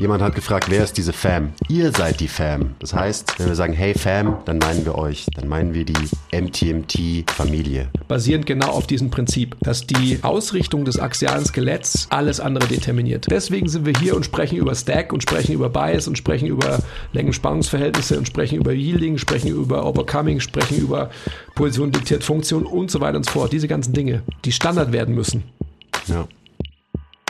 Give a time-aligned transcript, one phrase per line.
[0.00, 1.52] Jemand hat gefragt, wer ist diese Fam?
[1.68, 2.74] Ihr seid die Fam.
[2.80, 5.26] Das heißt, wenn wir sagen, hey Fam, dann meinen wir euch.
[5.36, 5.94] Dann meinen wir die
[6.32, 7.90] MTMT-Familie.
[8.08, 13.26] Basierend genau auf diesem Prinzip, dass die Ausrichtung des axialen Skeletts alles andere determiniert.
[13.30, 16.80] Deswegen sind wir hier und sprechen über Stack und sprechen über Bias und sprechen über
[17.12, 21.10] Längenspannungsverhältnisse und sprechen über Yielding, sprechen über Overcoming, sprechen über
[21.54, 23.52] Position diktiert Funktion und so weiter und so fort.
[23.52, 25.44] Diese ganzen Dinge, die Standard werden müssen.
[26.08, 26.26] Ja.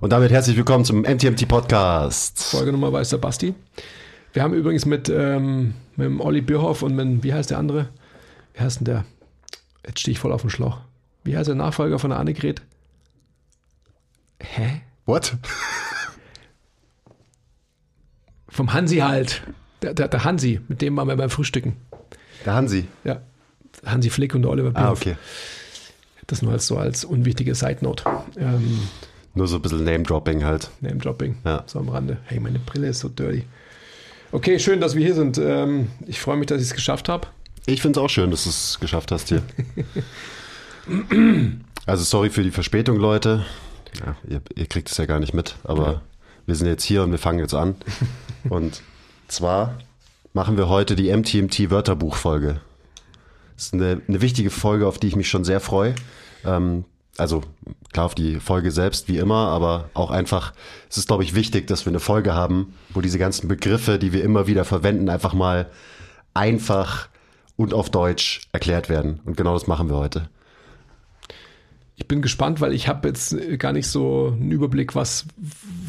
[0.00, 2.42] und damit herzlich willkommen zum MTMT Podcast.
[2.44, 3.54] Folge Nummer weiß der Basti.
[4.32, 7.88] Wir haben übrigens mit, ähm, mit dem Olli Bierhoff und mit, wie heißt der andere?
[8.54, 9.04] Wie heißt denn der?
[9.86, 10.78] Jetzt stehe ich voll auf dem Schlauch.
[11.24, 12.62] Wie heißt der Nachfolger von der Annegret?
[14.40, 14.82] Hä?
[15.06, 15.36] What?
[18.48, 19.42] Vom Hansi halt.
[19.82, 21.76] Der, der, der Hansi, mit dem waren wir beim Frühstücken.
[22.44, 22.86] Der Hansi.
[23.04, 23.20] Ja.
[23.84, 25.00] Hansi Flick und Oliver Ah, Bierhoff.
[25.00, 25.16] okay.
[26.26, 28.04] Das nur als so als unwichtige Side Note.
[28.36, 28.80] Ähm,
[29.34, 30.70] Nur so ein bisschen Name-Dropping halt.
[30.80, 31.36] Name Dropping.
[31.44, 31.62] Ja.
[31.66, 32.18] So am Rande.
[32.24, 33.44] Hey, meine Brille ist so dirty.
[34.32, 35.38] Okay, schön, dass wir hier sind.
[35.38, 37.28] Ähm, ich freue mich, dass ich es geschafft habe.
[37.66, 39.42] Ich finde es auch schön, dass du es geschafft hast hier.
[41.86, 43.44] also sorry für die Verspätung, Leute.
[44.04, 46.02] Ja, ihr, ihr kriegt es ja gar nicht mit, aber Ja.
[46.46, 47.76] wir sind jetzt hier und wir fangen jetzt an.
[48.48, 48.82] und
[49.28, 49.78] zwar
[50.32, 52.60] machen wir heute die MTMT Wörterbuchfolge.
[53.54, 55.94] Das ist eine, eine wichtige Folge, auf die ich mich schon sehr freue.
[56.44, 56.84] Ähm,
[57.18, 57.42] also
[57.92, 60.52] klar auf die Folge selbst, wie immer, aber auch einfach,
[60.88, 64.12] es ist, glaube ich, wichtig, dass wir eine Folge haben, wo diese ganzen Begriffe, die
[64.12, 65.66] wir immer wieder verwenden, einfach mal
[66.34, 67.08] einfach
[67.56, 69.20] und auf Deutsch erklärt werden.
[69.24, 70.28] Und genau das machen wir heute.
[71.96, 75.26] Ich bin gespannt, weil ich habe jetzt gar nicht so einen Überblick, was,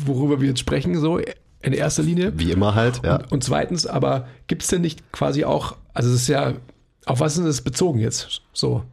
[0.03, 1.19] worüber wir jetzt sprechen, so
[1.61, 2.33] in erster Linie.
[2.35, 3.17] Wie immer halt, ja.
[3.17, 6.53] Und, und zweitens, aber gibt es denn nicht quasi auch, also es ist ja,
[7.05, 8.41] auf was ist es bezogen jetzt?
[8.53, 8.83] So.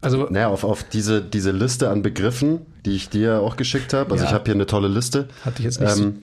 [0.00, 4.12] Also, Naja, auf, auf diese, diese Liste an Begriffen, die ich dir auch geschickt habe.
[4.12, 4.30] Also Ja.
[4.30, 5.28] ich habe hier eine tolle Liste.
[5.44, 5.98] hatte ich jetzt nicht.
[5.98, 6.22] Ähm,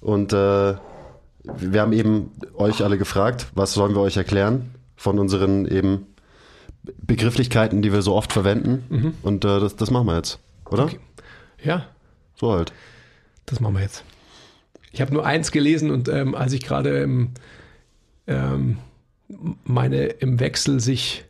[0.00, 0.74] und äh,
[1.44, 6.06] wir haben eben euch alle gefragt, was sollen wir euch erklären von unseren eben
[7.00, 9.14] Begrifflichkeiten, die wir so oft verwenden.
[9.22, 10.38] Und äh, das, das machen wir jetzt,
[10.70, 10.84] oder?
[10.84, 10.98] Okay.
[11.62, 11.86] Ja,
[12.34, 12.72] So halt.
[13.46, 14.04] das machen wir jetzt.
[14.90, 18.78] Ich habe nur eins gelesen und ähm, als ich gerade ähm,
[19.64, 21.24] meine im Wechsel sich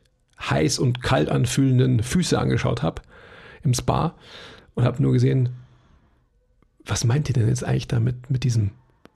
[0.50, 3.03] heiß und kalt anfühlenden Füße angeschaut habe
[3.62, 4.14] im Spa
[4.75, 5.50] und habe nur gesehen,
[6.84, 8.70] was meint ihr denn jetzt eigentlich damit mit diesem,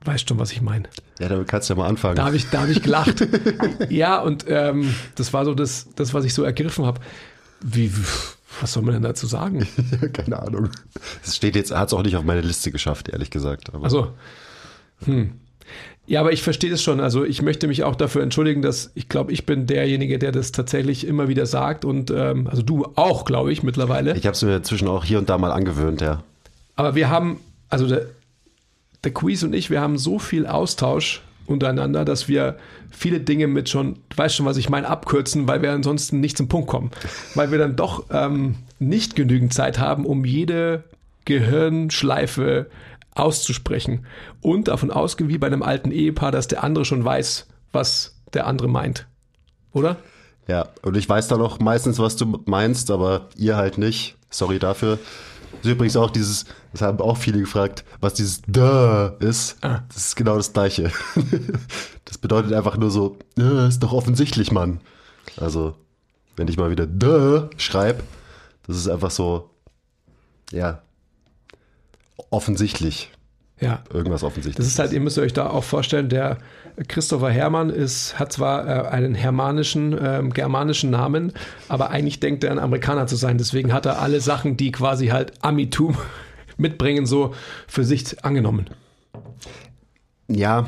[0.05, 0.89] weißt schon, was ich meine?
[1.19, 2.17] Ja, damit kannst du ja mal anfangen.
[2.17, 3.27] Da habe ich, da hab ich gelacht.
[3.89, 7.01] ja, und ähm, das war so das, das, was ich so ergriffen habe.
[7.61, 7.91] Wie,
[8.61, 9.67] was soll man denn dazu sagen?
[10.13, 10.71] Keine Ahnung.
[11.25, 13.75] Es steht jetzt, hat es auch nicht auf meine Liste geschafft, ehrlich gesagt.
[13.75, 14.13] Aber Also,
[15.05, 15.41] hm.
[16.07, 17.01] Ja, aber ich verstehe das schon.
[17.01, 20.53] Also ich möchte mich auch dafür entschuldigen, dass ich glaube, ich bin derjenige, der das
[20.53, 24.17] tatsächlich immer wieder sagt und ähm, also du auch, glaube ich, mittlerweile.
[24.17, 26.23] ich habe es mir inzwischen auch hier und da mal angewöhnt, ja.
[26.77, 28.07] Aber wir haben, also der,
[29.03, 32.57] der Quiz und ich, wir haben so viel Austausch untereinander, dass wir
[32.91, 36.37] viele Dinge mit schon, du weißt schon, was ich meine, abkürzen, weil wir ansonsten nicht
[36.37, 36.91] zum Punkt kommen.
[37.35, 40.85] Weil wir dann doch ähm, nicht genügend Zeit haben, um jede
[41.25, 42.67] Gehirnschleife
[43.19, 44.07] auszusprechen.
[44.41, 48.47] Und davon ausgehen, wie bei einem alten Ehepaar, dass der andere schon weiß, was der
[48.47, 49.07] andere meint.
[49.73, 49.97] Oder?
[50.49, 54.17] Ja, und ich weiß dann auch meistens, was du meinst, aber ihr halt nicht.
[54.31, 54.99] Sorry dafür.
[55.53, 59.57] Das ist übrigens auch dieses, das haben auch viele gefragt, was dieses da ist.
[59.63, 59.83] Ah.
[59.89, 60.91] Das ist genau das Gleiche.
[62.09, 64.81] Das bedeutet einfach nur so, "Ja, ist doch offensichtlich, Mann.
[65.39, 65.75] Also,
[66.37, 68.05] wenn ich mal wieder da schreibe,
[68.67, 69.51] das ist einfach so,
[70.53, 70.83] ja,
[72.31, 73.11] offensichtlich.
[73.61, 73.83] Ja.
[73.93, 74.57] Irgendwas offensichtlich.
[74.57, 76.39] Das ist halt, ihr müsst euch da auch vorstellen, der
[76.89, 81.33] Christopher Hermann ist, hat zwar äh, einen hermanischen, ähm, germanischen Namen,
[81.69, 83.39] aber eigentlich denkt er ein Amerikaner zu sein.
[83.39, 85.97] Deswegen hat er alle Sachen, die quasi halt Amitum
[86.59, 87.35] mitbringen, so
[87.67, 88.69] für sich angenommen.
[90.29, 90.67] Ja,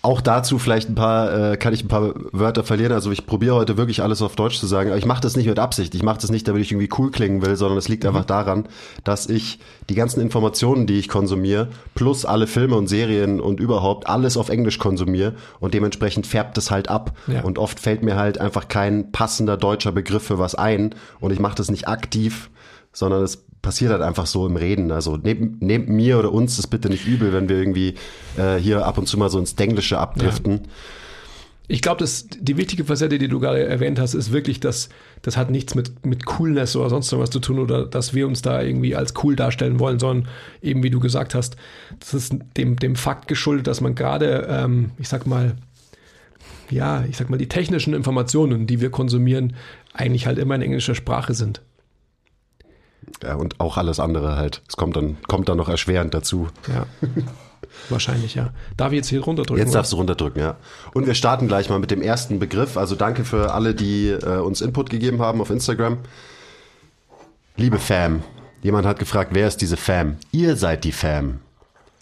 [0.00, 2.92] auch dazu vielleicht ein paar, äh, kann ich ein paar Wörter verlieren.
[2.92, 5.48] Also ich probiere heute wirklich alles auf Deutsch zu sagen, aber ich mache das nicht
[5.48, 5.92] mit Absicht.
[5.94, 8.68] Ich mache das nicht, damit ich irgendwie cool klingen will, sondern es liegt einfach daran,
[9.02, 9.58] dass ich
[9.90, 14.50] die ganzen Informationen, die ich konsumiere, plus alle Filme und Serien und überhaupt alles auf
[14.50, 17.16] Englisch konsumiere und dementsprechend färbt es halt ab.
[17.26, 17.42] Ja.
[17.42, 21.40] Und oft fällt mir halt einfach kein passender deutscher Begriff für was ein und ich
[21.40, 22.50] mache das nicht aktiv,
[22.98, 24.90] sondern es passiert halt einfach so im Reden.
[24.90, 27.94] Also nehmt, nehmt mir oder uns das bitte nicht übel, wenn wir irgendwie
[28.36, 30.62] äh, hier ab und zu mal so ins Englische abdriften.
[31.68, 32.04] Ich glaube,
[32.40, 34.88] die wichtige Facette, die du gerade erwähnt hast, ist wirklich, dass
[35.22, 38.42] das hat nichts mit, mit Coolness oder sonst irgendwas zu tun oder dass wir uns
[38.42, 40.28] da irgendwie als cool darstellen wollen, sondern
[40.62, 41.56] eben, wie du gesagt hast,
[42.00, 45.56] das ist dem, dem Fakt geschuldet, dass man gerade, ähm, ich sag mal,
[46.70, 49.54] ja, ich sag mal, die technischen Informationen, die wir konsumieren,
[49.92, 51.60] eigentlich halt immer in englischer Sprache sind.
[53.22, 54.62] Ja, und auch alles andere halt.
[54.68, 56.48] Es kommt dann, kommt dann noch erschwerend dazu.
[56.68, 56.86] Ja.
[57.88, 58.50] Wahrscheinlich, ja.
[58.76, 59.62] Darf ich jetzt hier runterdrücken?
[59.62, 60.56] Jetzt darfst du runterdrücken, ja.
[60.94, 62.76] Und wir starten gleich mal mit dem ersten Begriff.
[62.76, 65.98] Also danke für alle, die äh, uns Input gegeben haben auf Instagram.
[67.56, 68.22] Liebe Fam.
[68.62, 70.16] Jemand hat gefragt, wer ist diese Fam?
[70.32, 71.40] Ihr seid die Fam.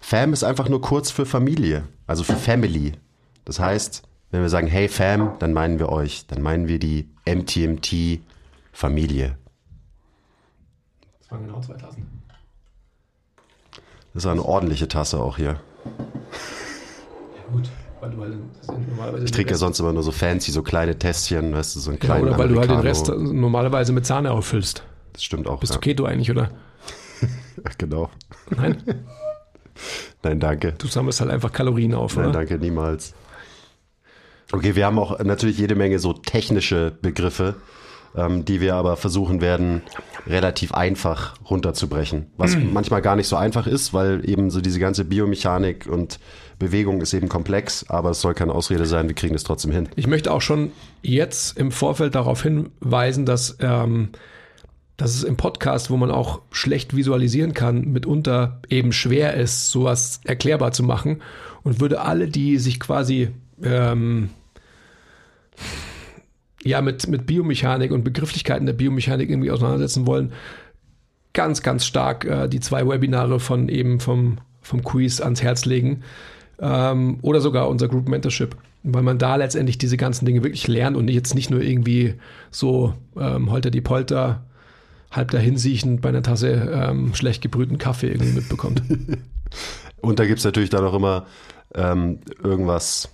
[0.01, 2.93] Fam ist einfach nur kurz für Familie, also für Family.
[3.45, 6.27] Das heißt, wenn wir sagen, hey Fam, dann meinen wir euch.
[6.27, 8.21] Dann meinen wir die MTMT
[8.73, 9.37] Familie.
[11.27, 12.07] Das waren genau 2000.
[14.15, 15.57] Das ist eine ordentliche Tasse auch hier.
[15.85, 17.69] Ja, gut,
[18.01, 18.35] weil du halt
[18.89, 21.91] normalerweise Ich trinke ja sonst immer nur so fancy, so kleine Tässchen, weißt du, so
[21.91, 23.19] einen ja, kleinen oder weil du halt den Americano.
[23.19, 24.85] Rest normalerweise mit Sahne auffüllst.
[25.15, 25.59] Das stimmt auch.
[25.59, 25.79] Bist ja.
[25.79, 26.51] du Keto eigentlich, oder?
[27.79, 28.11] Genau.
[28.51, 28.83] Nein?
[30.23, 30.75] Nein, danke.
[30.79, 32.35] Du sammelst halt einfach Kalorien auf, Nein, oder?
[32.35, 33.15] danke, niemals.
[34.53, 37.57] Okay, wir haben auch natürlich jede Menge so technische Begriffe,
[38.15, 39.83] ähm, die wir aber versuchen werden,
[40.27, 42.27] relativ einfach runterzubrechen.
[42.37, 46.19] Was manchmal gar nicht so einfach ist, weil eben so diese ganze Biomechanik und
[46.59, 49.89] Bewegung ist eben komplex, aber es soll keine Ausrede sein, wir kriegen es trotzdem hin.
[49.97, 50.73] Ich möchte auch schon
[51.03, 54.11] jetzt im Vorfeld darauf hinweisen, dass, ähm,
[54.97, 60.21] dass es im Podcast, wo man auch schlecht visualisieren kann, mitunter eben schwer ist, sowas
[60.25, 61.23] erklärbar zu machen.
[61.63, 63.31] Und würde alle, die sich quasi
[63.63, 64.31] ähm,
[66.67, 70.33] ja mit, mit Biomechanik und Begrifflichkeiten der Biomechanik irgendwie auseinandersetzen wollen,
[71.33, 76.03] ganz, ganz stark äh, die zwei Webinare von eben vom, vom Quiz ans Herz legen
[76.59, 80.97] ähm, oder sogar unser Group Mentorship, weil man da letztendlich diese ganzen Dinge wirklich lernt
[80.97, 82.15] und jetzt nicht nur irgendwie
[82.51, 84.45] so ähm, holter die Polter
[85.11, 88.83] halb dahinsiechend bei einer Tasse ähm, schlecht gebrühten Kaffee irgendwie mitbekommt.
[90.01, 91.27] Und da gibt's natürlich dann auch immer
[91.75, 93.09] ähm, irgendwas,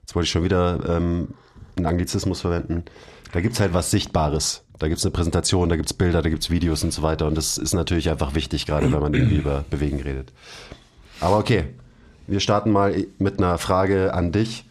[0.00, 1.28] jetzt wollte ich schon wieder ähm,
[1.76, 2.84] einen Anglizismus verwenden,
[3.32, 4.62] da gibt's halt was Sichtbares.
[4.78, 7.26] Da gibt's eine Präsentation, da gibt's Bilder, da gibt's Videos und so weiter.
[7.26, 10.32] Und das ist natürlich einfach wichtig, gerade wenn man irgendwie über Bewegen redet.
[11.20, 11.64] Aber okay,
[12.26, 14.64] wir starten mal mit einer Frage an dich.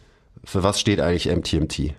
[0.43, 1.93] Für was steht eigentlich MTMT?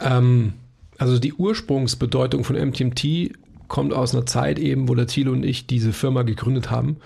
[0.00, 0.54] Ähm,
[0.98, 3.32] also die Ursprungsbedeutung von MTMT
[3.68, 6.96] kommt aus einer Zeit eben, wo der Thilo und ich diese Firma gegründet haben.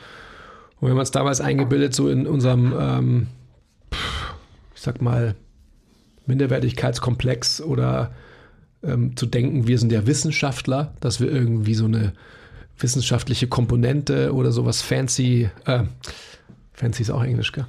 [0.80, 3.26] Und wir haben uns damals eingebildet, so in unserem, ähm,
[4.80, 5.34] ich sag mal,
[6.24, 8.14] Minderwertigkeitskomplex oder
[8.82, 12.14] ähm, zu denken, wir sind ja Wissenschaftler, dass wir irgendwie so eine
[12.78, 15.82] wissenschaftliche Komponente oder sowas fancy, äh,
[16.72, 17.66] fancy ist auch Englisch, gell?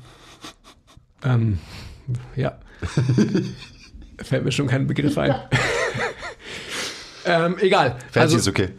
[1.25, 1.60] Ähm,
[2.38, 2.58] ja.
[4.19, 5.36] Fällt mir schon kein Begriff ein.
[7.25, 7.98] ähm, egal.
[8.10, 8.69] Fancy Also, ist okay.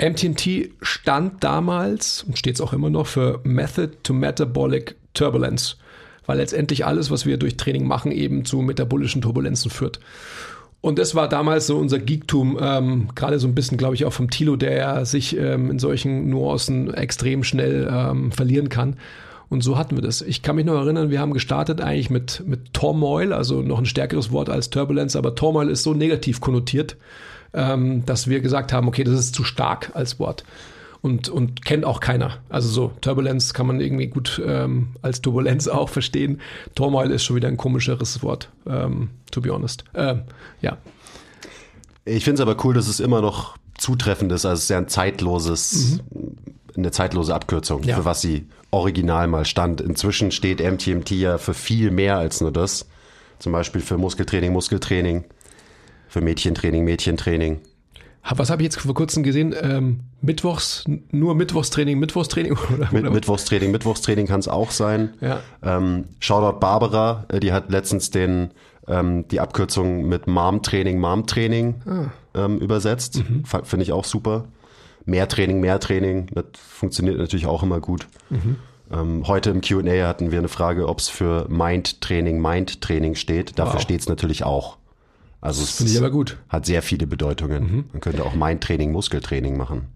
[0.00, 5.76] MTMT stand damals und steht es auch immer noch für Method to Metabolic Turbulence,
[6.26, 10.00] weil letztendlich alles, was wir durch Training machen, eben zu metabolischen Turbulenzen führt.
[10.80, 14.12] Und das war damals so unser Geektum, ähm, gerade so ein bisschen, glaube ich, auch
[14.12, 18.96] vom Tilo, der ja sich ähm, in solchen Nuancen extrem schnell ähm, verlieren kann.
[19.48, 20.22] Und so hatten wir das.
[20.22, 23.86] Ich kann mich noch erinnern, wir haben gestartet eigentlich mit, mit Turmoil, also noch ein
[23.86, 26.96] stärkeres Wort als Turbulence, aber Turmoil ist so negativ konnotiert,
[27.52, 30.42] ähm, dass wir gesagt haben, okay, das ist zu stark als Wort.
[31.02, 32.38] Und, und kennt auch keiner.
[32.48, 36.40] Also so, Turbulenz kann man irgendwie gut ähm, als Turbulenz auch verstehen.
[36.76, 39.82] Turmoil ist schon wieder ein komischeres Wort, ähm, to be honest.
[39.94, 40.22] Ähm,
[40.60, 40.78] ja,
[42.04, 44.44] Ich finde es aber cool, dass es immer noch zutreffend ist.
[44.46, 45.98] Also es ist ja ein zeitloses,
[46.76, 47.88] eine zeitlose Abkürzung, Mhm.
[47.88, 47.96] Ja.
[47.96, 49.80] für was sie original mal stand.
[49.80, 52.86] Inzwischen steht MTMT ja für viel mehr als nur das.
[53.40, 55.24] Zum Beispiel für Muskeltraining, Muskeltraining,
[56.08, 57.60] für Mädchentraining, Mädchentraining.
[58.34, 59.54] Was habe ich jetzt vor kurzem gesehen?
[59.60, 65.10] Ähm, Mittwochs, nur Mittwochstraining, Mittwochstraining oder, Mit, oder Mittwochstraining, Mittwochstraining kann es auch sein.
[65.20, 65.40] Ja.
[65.62, 68.52] Ähm, Shoutout Barbara, äh, die hat letztens den,
[68.88, 72.04] ähm, die Abkürzung mit Mom-Training, Mom-Training Ah.
[72.34, 73.22] ähm, übersetzt.
[73.28, 73.44] Mhm.
[73.64, 74.44] Finde ich auch super.
[75.04, 78.06] Mehr Training, mehr Training, das funktioniert natürlich auch immer gut.
[78.30, 78.56] Mhm.
[78.92, 83.58] Ähm, heute im QA hatten wir eine Frage, ob es für Mind-Training, Mind-Training steht.
[83.58, 83.82] Dafür Wow.
[83.82, 84.76] steht es natürlich auch.
[85.42, 86.38] Also es Finde ich aber gut.
[86.48, 87.84] hat sehr viele Bedeutungen.
[87.92, 89.88] Man könnte auch Mind-Training, Muskeltraining machen.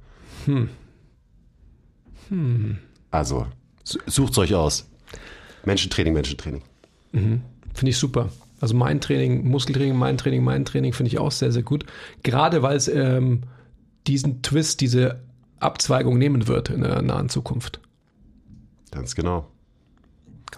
[3.11, 3.47] Also
[3.85, 4.88] su- sucht's euch aus.
[5.65, 6.62] Menschentraining, Menschentraining.
[7.12, 7.43] Finde
[7.85, 8.29] ich super.
[8.61, 11.87] Also mein Training, Muskeltraining, mein Training, mein Training finde ich auch sehr, sehr gut.
[12.23, 13.43] Gerade weil es ähm,
[14.07, 15.21] diesen Twist, diese
[15.61, 17.81] Abzweigung nehmen wird in der nahen Zukunft.
[18.91, 19.47] Ganz genau.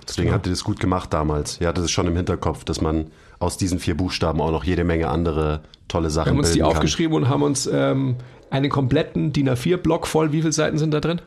[0.07, 0.37] Deswegen genau.
[0.37, 1.61] habt ihr das gut gemacht damals.
[1.61, 4.85] Ihr hattet es schon im Hinterkopf, dass man aus diesen vier Buchstaben auch noch jede
[4.85, 6.69] Menge andere tolle Sachen Wir haben uns die kann.
[6.69, 8.17] aufgeschrieben und haben uns ähm,
[8.51, 10.33] einen kompletten DIN A4-Block voll.
[10.33, 11.21] Wie viele Seiten sind da drin?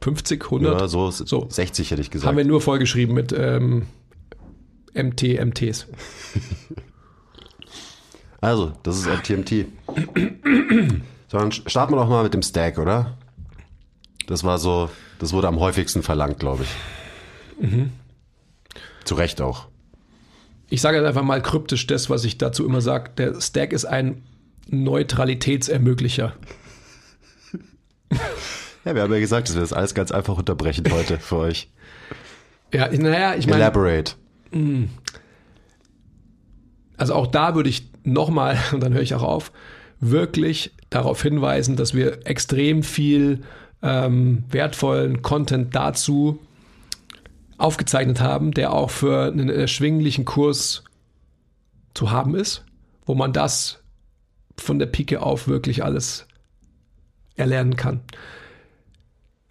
[0.00, 0.80] 50, 100?
[0.80, 1.46] Ja, so, So.
[1.50, 2.28] 60 hätte ich gesagt.
[2.28, 3.86] haben wir nur vollgeschrieben mit ähm,
[4.94, 5.86] MT, MTs.
[8.40, 9.66] Also, das ist MTMT.
[11.26, 13.18] so, dann starten wir doch mal mit dem Stack, oder?
[14.28, 17.68] Das war so, das wurde am häufigsten verlangt, glaube ich.
[17.70, 17.90] Mhm.
[19.04, 19.66] Zu Recht auch.
[20.70, 23.10] Ich sage jetzt einfach mal kryptisch das, was ich dazu immer sage.
[23.16, 24.22] Der Stack ist ein
[24.68, 26.34] Neutralitätsermöglicher.
[28.84, 31.68] Ja, wir haben ja gesagt, dass wir das alles ganz einfach unterbrechen heute für euch.
[32.72, 34.14] Ja, naja, ich meine, Elaborate.
[36.96, 39.52] also auch da würde ich nochmal, und dann höre ich auch auf,
[40.00, 43.42] wirklich darauf hinweisen, dass wir extrem viel
[43.82, 46.38] ähm, wertvollen Content dazu
[47.58, 50.84] aufgezeichnet haben, der auch für einen erschwinglichen Kurs
[51.92, 52.64] zu haben ist,
[53.04, 53.82] wo man das
[54.56, 56.26] von der Pike auf wirklich alles
[57.36, 58.00] erlernen kann.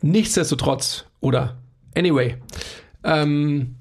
[0.02, 1.58] Nichtsdestotrotz, oder
[1.96, 2.38] anyway,
[3.04, 3.76] ähm,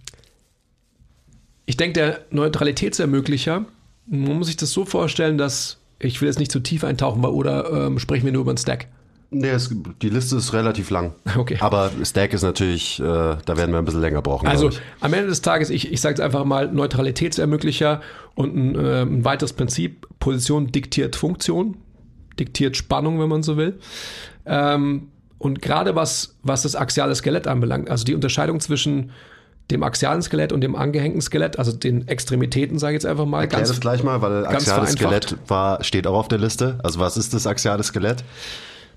[1.66, 3.64] ich denke, der Neutralitätsermöglicher,
[4.06, 7.30] man muss sich das so vorstellen, dass, ich will jetzt nicht zu tief eintauchen, weil-
[7.30, 8.88] oder ähm, sprechen wir nur über den Stack?
[9.30, 11.14] Nee, es, die Liste ist relativ lang.
[11.37, 11.59] Okay.
[11.61, 14.47] Aber Stack ist natürlich, äh, da werden wir ein bisschen länger brauchen.
[14.49, 18.00] Also am Ende des Tages, ich, ich sage jetzt einfach mal Neutralitätsermöglicher
[18.35, 21.76] und ein, äh, ein weiteres Prinzip, Position diktiert Funktion,
[22.38, 23.78] diktiert Spannung, wenn man so will.
[24.47, 29.11] Ähm, und gerade was, was das axiale Skelett anbelangt, also die Unterscheidung zwischen
[29.71, 33.42] dem axialen Skelett und dem angehängten Skelett, also den Extremitäten, sage ich jetzt einfach mal.
[33.42, 34.92] Erklär das gleich mal, weil ganz axiales.
[34.92, 36.78] Skelett war, steht auch auf der Liste.
[36.83, 38.23] Also was ist das axiale Skelett?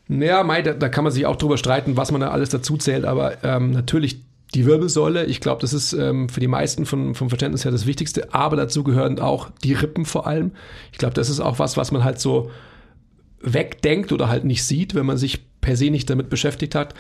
[0.09, 2.77] Ja, Mai, da, da kann man sich auch drüber streiten, was man da alles dazu
[2.77, 4.21] zählt, aber ähm, natürlich
[4.55, 7.85] die Wirbelsäule, ich glaube, das ist ähm, für die meisten von, vom Verständnis her das
[7.85, 10.51] Wichtigste, aber dazu gehören auch die Rippen vor allem.
[10.91, 12.49] Ich glaube, das ist auch was, was man halt so
[13.41, 16.95] wegdenkt oder halt nicht sieht, wenn man sich per se nicht damit beschäftigt hat.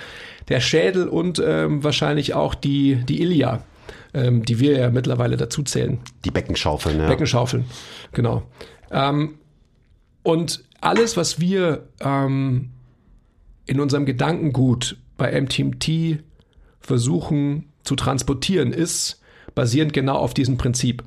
[0.47, 3.63] Der Schädel und ähm, wahrscheinlich auch die, die Ilia,
[4.13, 5.99] ähm, die wir ja mittlerweile dazu zählen.
[6.25, 7.07] Die Beckenschaufeln, ja.
[7.07, 7.65] Beckenschaufeln,
[8.11, 8.43] genau.
[8.91, 9.35] Ähm,
[10.21, 12.69] und alles, was wir ähm,
[13.69, 16.23] in unserem Gedankengut bei MTMT
[16.79, 19.21] versuchen zu transportieren, ist
[19.53, 21.03] basierend genau auf diesem Prinzip,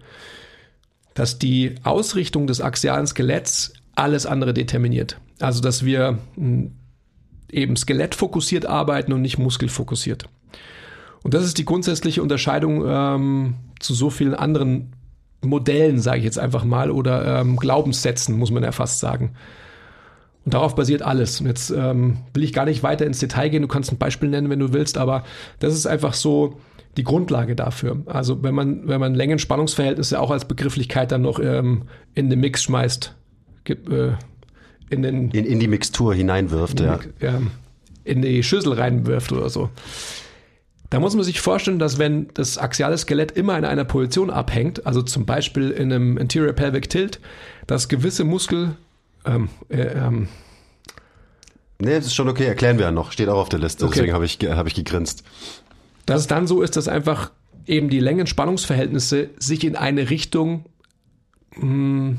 [1.14, 5.18] dass die Ausrichtung des axialen Skeletts alles andere determiniert.
[5.40, 6.70] Also, dass wir mh,
[7.50, 10.28] eben skelettfokussiert arbeiten und nicht muskelfokussiert.
[11.24, 14.92] Und das ist die grundsätzliche Unterscheidung ähm, zu so vielen anderen
[15.40, 19.32] Modellen, sage ich jetzt einfach mal, oder ähm, Glaubenssätzen, muss man ja fast sagen.
[20.44, 21.40] Und darauf basiert alles.
[21.40, 23.62] Und jetzt ähm, will ich gar nicht weiter ins Detail gehen.
[23.62, 25.24] Du kannst ein Beispiel nennen, wenn du willst, aber
[25.60, 26.58] das ist einfach so
[26.96, 28.02] die Grundlage dafür.
[28.06, 31.82] Also wenn man, wenn man Längen-Spannungsverhältnisse auch als Begrifflichkeit dann noch ähm,
[32.14, 33.14] in den Mix schmeißt,
[33.64, 34.12] gibt, äh,
[34.90, 36.98] in den In, in die Mixtur hineinwirft, ja.
[37.20, 37.40] ja,
[38.04, 39.70] in die Schüssel reinwirft oder so.
[40.90, 44.86] Da muss man sich vorstellen, dass wenn das axiale Skelett immer in einer Position abhängt,
[44.86, 47.18] also zum Beispiel in einem Anterior Pelvic Tilt,
[47.66, 48.76] dass gewisse Muskel,
[49.24, 50.28] ähm, äh, ähm,
[51.78, 53.10] Nee, das ist schon okay, erklären wir ja noch.
[53.10, 53.94] Steht auch auf der Liste, Okay.
[53.94, 55.24] deswegen habe ich, hab ich gegrinst.
[56.06, 57.32] dass es dann so ist, dass einfach
[57.66, 60.64] eben die Längen-Spannungsverhältnisse sich in eine Richtung
[61.56, 62.18] mh,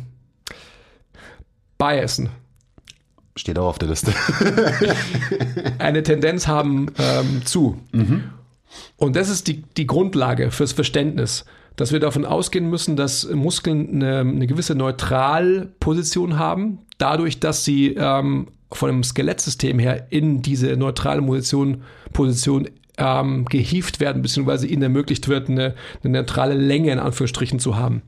[1.77, 2.29] biasen.
[3.37, 4.13] Steht auch auf der Liste.
[5.79, 7.79] eine Tendenz haben ähm, zu.
[8.97, 13.89] Und das ist die, die Grundlage fürs Verständnis, dass wir davon ausgehen müssen, dass Muskeln
[14.01, 20.75] eine, eine gewisse Neutralposition haben, dadurch, dass sie ähm, von dem Skelettsystem her in diese
[20.77, 26.99] neutrale Position, Position ähm, gehievt werden, beziehungsweise ihnen ermöglicht wird, eine, eine neutrale Länge in
[26.99, 28.03] Anführungsstrichen zu haben.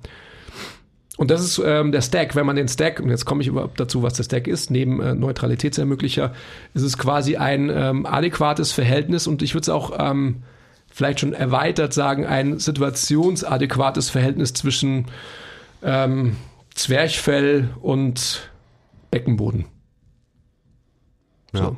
[1.17, 2.35] Und das ist ähm, der Stack.
[2.35, 5.01] Wenn man den Stack, und jetzt komme ich überhaupt dazu, was der Stack ist, neben
[5.01, 6.33] äh, Neutralitätsermöglicher,
[6.73, 10.43] ist es quasi ein ähm, adäquates Verhältnis und ich würde es auch ähm,
[10.95, 15.07] vielleicht schon erweitert sagen, ein situationsadäquates Verhältnis zwischen
[15.83, 16.37] ähm,
[16.73, 18.49] Zwerchfell und
[19.11, 19.65] Beckenboden.
[21.53, 21.75] Ja.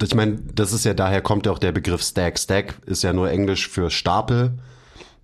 [0.00, 2.38] ich meine, das ist ja daher kommt ja auch der Begriff Stack.
[2.38, 4.52] Stack ist ja nur Englisch für Stapel.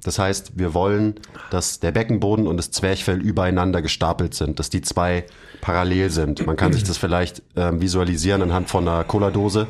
[0.02, 1.20] Das heißt, wir wollen,
[1.52, 5.24] dass der Beckenboden und das Zwerchfell übereinander gestapelt sind, dass die zwei
[5.60, 6.44] parallel sind.
[6.44, 9.68] Man kann sich das vielleicht ähm, visualisieren anhand von einer Cola-Dose.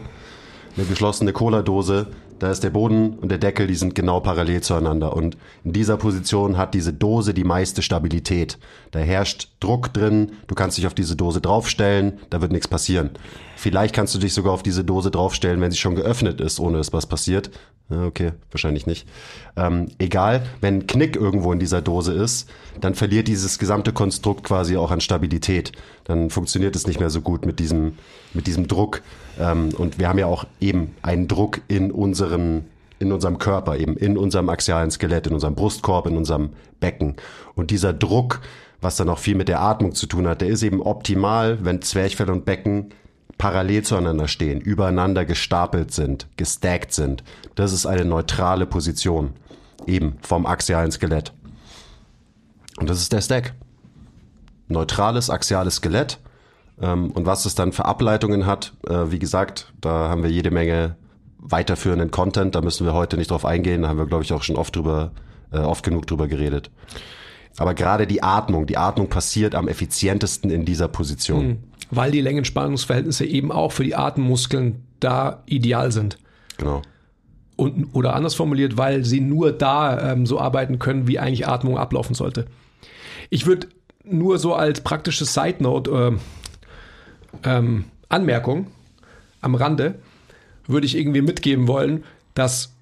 [0.76, 2.06] Eine geschlossene Cola-Dose
[2.38, 5.14] da ist der Boden und der Deckel, die sind genau parallel zueinander.
[5.16, 8.58] Und in dieser Position hat diese Dose die meiste Stabilität.
[8.90, 13.10] Da herrscht Druck drin, du kannst dich auf diese Dose draufstellen, da wird nichts passieren.
[13.56, 16.76] Vielleicht kannst du dich sogar auf diese Dose draufstellen, wenn sie schon geöffnet ist, ohne
[16.76, 17.50] dass was passiert.
[17.88, 19.08] Okay, wahrscheinlich nicht.
[19.56, 24.44] Ähm, egal, wenn ein Knick irgendwo in dieser Dose ist, dann verliert dieses gesamte Konstrukt
[24.44, 25.72] quasi auch an Stabilität.
[26.04, 27.96] Dann funktioniert es nicht mehr so gut mit diesem,
[28.34, 29.02] mit diesem Druck.
[29.38, 32.64] Ähm, und wir haben ja auch eben einen Druck in unseren
[32.98, 37.16] in unserem Körper, eben in unserem axialen Skelett, in unserem Brustkorb, in unserem Becken.
[37.54, 38.40] Und dieser Druck,
[38.80, 41.82] was dann auch viel mit der Atmung zu tun hat, der ist eben optimal, wenn
[41.82, 42.92] Zwerchfell und Becken
[43.38, 47.22] parallel zueinander stehen, übereinander gestapelt sind, gestackt sind.
[47.54, 49.34] Das ist eine neutrale Position,
[49.86, 51.32] eben vom axialen Skelett.
[52.78, 53.54] Und das ist der Stack.
[54.68, 56.18] Neutrales axiales Skelett
[56.80, 60.50] ähm, und was es dann für Ableitungen hat, äh, wie gesagt, da haben wir jede
[60.50, 60.96] Menge
[61.38, 62.54] weiterführenden Content.
[62.54, 63.82] Da müssen wir heute nicht drauf eingehen.
[63.82, 65.12] Da haben wir, glaube ich, auch schon oft drüber,
[65.52, 66.70] äh, oft genug drüber geredet.
[67.58, 71.46] Aber gerade die Atmung, die Atmung passiert am effizientesten in dieser Position.
[71.46, 71.58] Mhm.
[71.90, 76.18] Weil die Längenspannungsverhältnisse eben auch für die Atemmuskeln da ideal sind.
[76.58, 76.82] Genau.
[77.56, 81.78] Und, oder anders formuliert, weil sie nur da ähm, so arbeiten können, wie eigentlich Atmung
[81.78, 82.46] ablaufen sollte.
[83.30, 83.68] Ich würde
[84.04, 86.18] nur so als praktisches Side Note
[87.42, 88.68] äh, ähm, Anmerkung
[89.40, 89.96] am Rande
[90.66, 92.75] würde ich irgendwie mitgeben wollen, dass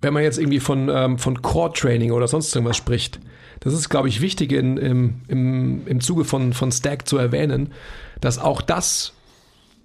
[0.00, 3.20] wenn man jetzt irgendwie von, ähm, von Core-Training oder sonst irgendwas spricht,
[3.60, 7.72] das ist, glaube ich, wichtig in, im, im, im Zuge von, von Stack zu erwähnen,
[8.20, 9.14] dass auch das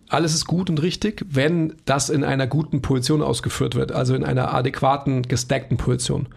[0.10, 4.24] alles ist gut und richtig, wenn das in einer guten Position ausgeführt wird, also in
[4.24, 6.28] einer adäquaten, gestackten Position.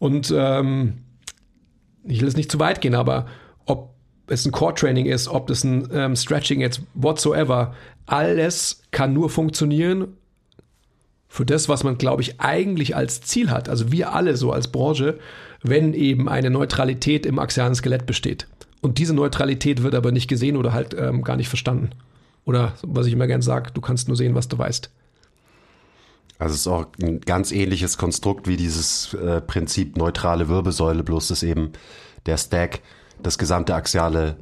[0.00, 1.04] Und ähm,
[2.02, 3.26] ich will es nicht zu weit gehen, aber
[3.66, 3.94] ob
[4.26, 7.74] es ein Core-Training ist, ob das ein ähm, Stretching jetzt whatsoever,
[8.06, 10.16] alles kann nur funktionieren
[11.28, 14.68] für das, was man, glaube ich, eigentlich als Ziel hat, also wir alle so als
[14.68, 15.18] Branche,
[15.62, 18.46] wenn eben eine Neutralität im axialen Skelett besteht.
[18.80, 21.90] Und diese Neutralität wird aber nicht gesehen oder halt ähm, gar nicht verstanden.
[22.44, 24.90] Oder was ich immer gern sage, du kannst nur sehen, was du weißt.
[26.38, 31.28] Also es ist auch ein ganz ähnliches Konstrukt wie dieses äh, Prinzip neutrale Wirbelsäule, bloß
[31.28, 31.72] dass eben
[32.26, 32.80] der Stack
[33.20, 34.36] das gesamte axiale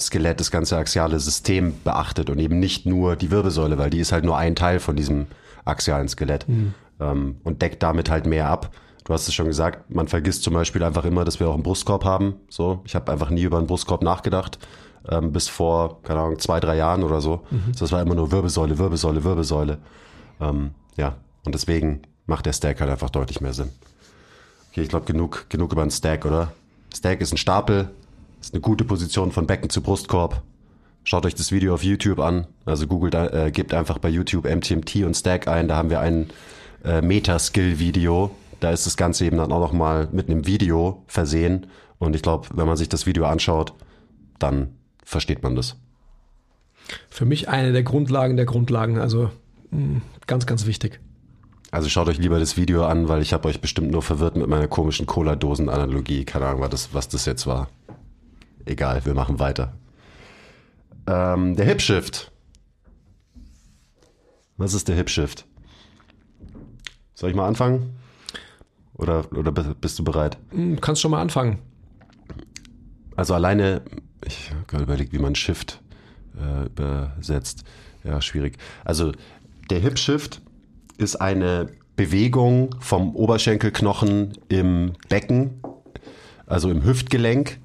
[0.00, 4.12] Skelett, das ganze axiale System beachtet und eben nicht nur die Wirbelsäule, weil die ist
[4.12, 5.26] halt nur ein Teil von diesem
[5.64, 6.74] axialen Skelett mhm.
[7.00, 8.70] ähm, und deckt damit halt mehr ab.
[9.04, 11.62] Du hast es schon gesagt, man vergisst zum Beispiel einfach immer, dass wir auch einen
[11.62, 12.36] Brustkorb haben.
[12.48, 14.58] So, ich habe einfach nie über einen Brustkorb nachgedacht,
[15.08, 17.42] ähm, bis vor, keine Ahnung, zwei, drei Jahren oder so.
[17.50, 17.72] Mhm.
[17.78, 19.78] Das war immer nur Wirbelsäule, Wirbelsäule, Wirbelsäule.
[20.40, 23.70] Ähm, ja, und deswegen macht der Stack halt einfach deutlich mehr Sinn.
[24.70, 26.52] Okay, ich glaube, genug, genug über einen Stack, oder?
[26.92, 27.90] Stack ist ein Stapel,
[28.40, 30.42] ist eine gute Position von Becken zu Brustkorb.
[31.04, 32.46] Schaut euch das Video auf YouTube an.
[32.64, 35.68] Also googelt, äh, gebt einfach bei YouTube MTMT und Stack ein.
[35.68, 36.30] Da haben wir ein
[36.82, 38.30] äh, Meta-Skill-Video.
[38.60, 41.66] Da ist das Ganze eben dann auch nochmal mit einem Video versehen.
[41.98, 43.74] Und ich glaube, wenn man sich das Video anschaut,
[44.38, 44.70] dann
[45.04, 45.76] versteht man das.
[47.10, 48.98] Für mich eine der Grundlagen der Grundlagen.
[48.98, 49.30] Also
[49.70, 51.00] mh, hm, ganz, ganz wichtig.
[51.70, 54.46] Also schaut euch lieber das Video an, weil ich habe euch bestimmt nur verwirrt mit
[54.46, 56.24] meiner komischen Cola-Dosen-Analogie.
[56.24, 57.68] Keine Ahnung, was das, was das jetzt war.
[58.64, 59.74] Egal, wir machen weiter.
[61.06, 62.30] Ähm, der Hipshift.
[64.56, 65.46] Was ist der Hipshift?
[67.14, 67.96] Soll ich mal anfangen?
[68.94, 70.38] Oder, oder bist du bereit?
[70.50, 71.58] Hm, kannst schon mal anfangen.
[73.16, 73.82] Also alleine,
[74.24, 75.80] ich habe gerade überlegt, wie man Shift
[76.40, 77.64] äh, übersetzt.
[78.04, 78.58] Ja, schwierig.
[78.84, 79.12] Also
[79.70, 80.40] der Hip-Shift
[80.98, 85.60] ist eine Bewegung vom Oberschenkelknochen im Becken,
[86.46, 87.58] also im Hüftgelenk,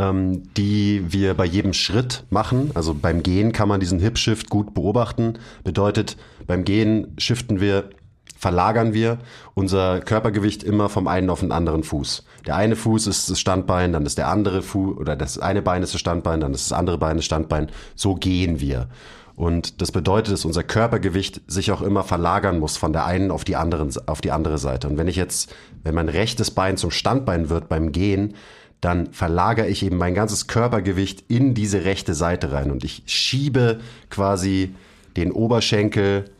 [0.00, 2.70] ähm, die wir bei jedem Schritt machen.
[2.74, 5.34] Also beim Gehen kann man diesen Hip-Shift gut beobachten.
[5.62, 7.90] Bedeutet, beim Gehen shiften wir,
[8.38, 9.18] verlagern wir
[9.52, 12.24] unser Körpergewicht immer vom einen auf den anderen Fuß.
[12.46, 15.82] Der eine Fuß ist das Standbein, dann ist der andere Fuß, oder das eine Bein
[15.82, 17.68] ist das Standbein, dann ist das andere Bein das Standbein.
[17.94, 18.88] So gehen wir.
[19.36, 23.44] Und das bedeutet, dass unser Körpergewicht sich auch immer verlagern muss von der einen auf
[23.44, 24.88] die, anderen, auf die andere Seite.
[24.88, 28.34] Und wenn ich jetzt, wenn mein rechtes Bein zum Standbein wird beim Gehen,
[28.80, 33.80] dann verlagere ich eben mein ganzes Körpergewicht in diese rechte Seite rein und ich schiebe
[34.08, 34.74] quasi
[35.16, 36.30] den Oberschenkel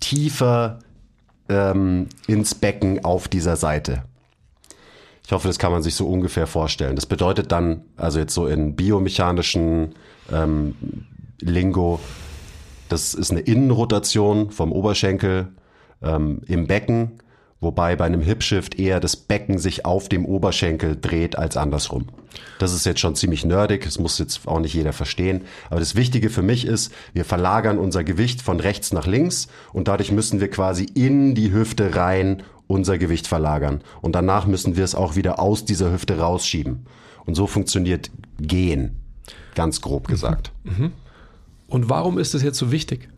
[0.00, 0.80] tiefer
[1.48, 4.04] ähm, ins Becken auf dieser Seite.
[5.24, 6.96] Ich hoffe, das kann man sich so ungefähr vorstellen.
[6.96, 9.94] Das bedeutet dann, also jetzt so in biomechanischen
[10.32, 10.74] ähm,
[11.40, 12.00] Lingo.
[12.88, 15.48] Das ist eine Innenrotation vom Oberschenkel
[16.02, 17.18] ähm, im Becken,
[17.60, 22.06] wobei bei einem Hip Shift eher das Becken sich auf dem Oberschenkel dreht als andersrum.
[22.58, 25.42] Das ist jetzt schon ziemlich nerdig, das muss jetzt auch nicht jeder verstehen.
[25.70, 29.88] Aber das Wichtige für mich ist, wir verlagern unser Gewicht von rechts nach links und
[29.88, 33.80] dadurch müssen wir quasi in die Hüfte rein unser Gewicht verlagern.
[34.02, 36.86] Und danach müssen wir es auch wieder aus dieser Hüfte rausschieben.
[37.24, 39.00] Und so funktioniert Gehen,
[39.54, 40.52] ganz grob gesagt.
[40.64, 40.92] Mhm.
[41.66, 43.08] Und warum ist das jetzt so wichtig?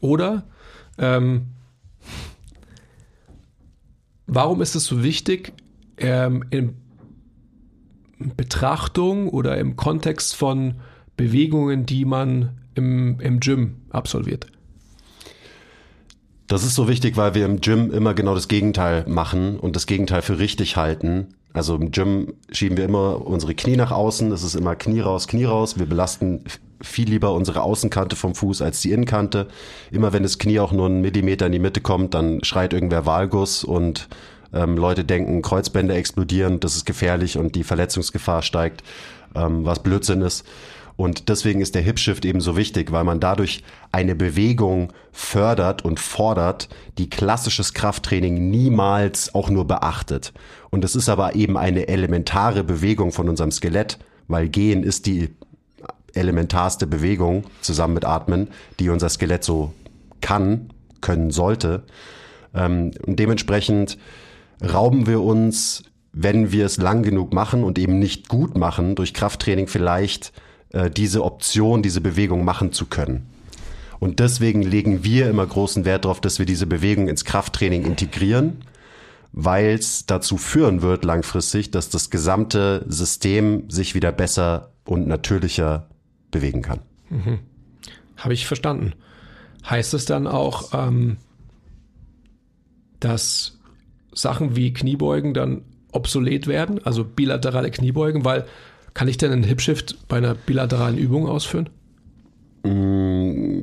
[0.00, 0.44] Oder
[0.98, 1.48] ähm,
[4.30, 5.52] warum ist es so wichtig,
[5.98, 6.76] ähm, in
[8.36, 10.74] Betrachtung oder im Kontext von
[11.16, 14.46] Bewegungen, die man im, im Gym absolviert?
[16.46, 19.86] Das ist so wichtig, weil wir im Gym immer genau das Gegenteil machen und das
[19.86, 21.34] Gegenteil für richtig halten.
[21.52, 24.30] Also im Gym schieben wir immer unsere Knie nach außen.
[24.30, 25.78] Das ist immer Knie raus, Knie raus.
[25.78, 26.44] Wir belasten
[26.82, 29.48] viel lieber unsere Außenkante vom Fuß als die Innenkante.
[29.90, 33.04] Immer wenn das Knie auch nur einen Millimeter in die Mitte kommt, dann schreit irgendwer
[33.04, 34.08] Valgus und
[34.52, 38.82] ähm, Leute denken, Kreuzbänder explodieren, das ist gefährlich und die Verletzungsgefahr steigt,
[39.34, 40.46] ähm, was Blödsinn ist.
[41.00, 45.82] Und deswegen ist der Hip Shift eben so wichtig, weil man dadurch eine Bewegung fördert
[45.82, 50.34] und fordert, die klassisches Krafttraining niemals auch nur beachtet.
[50.68, 55.30] Und es ist aber eben eine elementare Bewegung von unserem Skelett, weil Gehen ist die
[56.12, 59.72] elementarste Bewegung zusammen mit Atmen, die unser Skelett so
[60.20, 60.68] kann,
[61.00, 61.84] können sollte.
[62.54, 63.96] Ähm, und dementsprechend
[64.62, 65.82] rauben wir uns,
[66.12, 70.34] wenn wir es lang genug machen und eben nicht gut machen, durch Krafttraining vielleicht
[70.72, 73.26] äh, diese Option, diese Bewegung machen zu können.
[73.98, 78.64] Und deswegen legen wir immer großen Wert darauf, dass wir diese Bewegung ins Krafttraining integrieren,
[79.32, 85.88] weil es dazu führen wird langfristig, dass das gesamte System sich wieder besser und natürlicher
[86.30, 86.80] bewegen kann.
[87.10, 87.40] Mhm.
[88.16, 88.94] Habe ich verstanden.
[89.68, 91.18] Heißt es dann auch, ähm,
[92.98, 93.58] dass
[94.12, 98.46] Sachen wie Kniebeugen dann obsolet werden, also bilaterale Kniebeugen, weil
[98.94, 101.68] kann ich denn einen Hipshift bei einer bilateralen Übung ausführen?
[102.62, 103.60] Mm,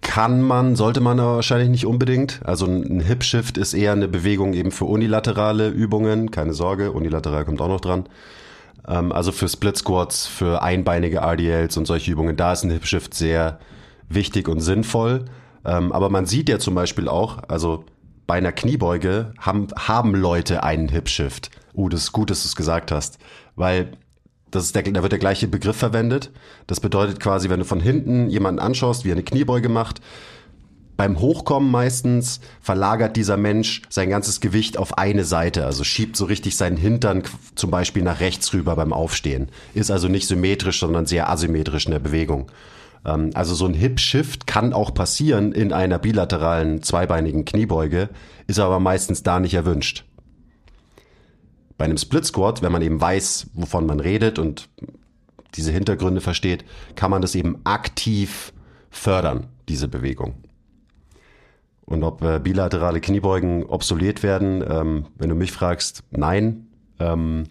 [0.00, 2.40] kann man, sollte man aber wahrscheinlich nicht unbedingt.
[2.44, 6.30] Also ein Hip-Shift ist eher eine Bewegung eben für unilaterale Übungen.
[6.30, 8.08] Keine Sorge, unilateral kommt auch noch dran.
[8.86, 13.14] Ähm, also für Split Squats, für einbeinige RDLs und solche Übungen, da ist ein Hip-Shift
[13.14, 13.60] sehr
[14.08, 15.26] wichtig und sinnvoll.
[15.64, 17.84] Ähm, aber man sieht ja zum Beispiel auch, also
[18.26, 21.50] bei einer Kniebeuge haben, haben Leute einen Hip-Shift.
[21.74, 23.18] Uh, das ist gut, dass du es gesagt hast.
[23.56, 23.92] Weil
[24.50, 26.30] das ist der, da wird der gleiche Begriff verwendet.
[26.66, 30.00] Das bedeutet quasi, wenn du von hinten jemanden anschaust, wie er eine Kniebeuge macht,
[30.98, 36.24] beim Hochkommen meistens verlagert dieser Mensch sein ganzes Gewicht auf eine Seite, also schiebt so
[36.24, 37.22] richtig seinen Hintern
[37.54, 39.48] zum Beispiel nach rechts rüber beim Aufstehen.
[39.74, 42.50] Ist also nicht symmetrisch, sondern sehr asymmetrisch in der Bewegung.
[43.06, 48.08] Ähm, also so ein Hip-Shift kann auch passieren in einer bilateralen zweibeinigen Kniebeuge,
[48.48, 50.04] ist aber meistens da nicht erwünscht.
[51.78, 54.68] Bei einem Split Squat, wenn man eben weiß, wovon man redet und
[55.54, 56.64] diese Hintergründe versteht,
[56.96, 58.52] kann man das eben aktiv
[58.90, 60.34] fördern, diese Bewegung.
[61.86, 66.66] Und ob äh, bilaterale Kniebeugen obsolet werden, ähm, wenn du mich fragst, nein.
[66.98, 67.44] Ähm,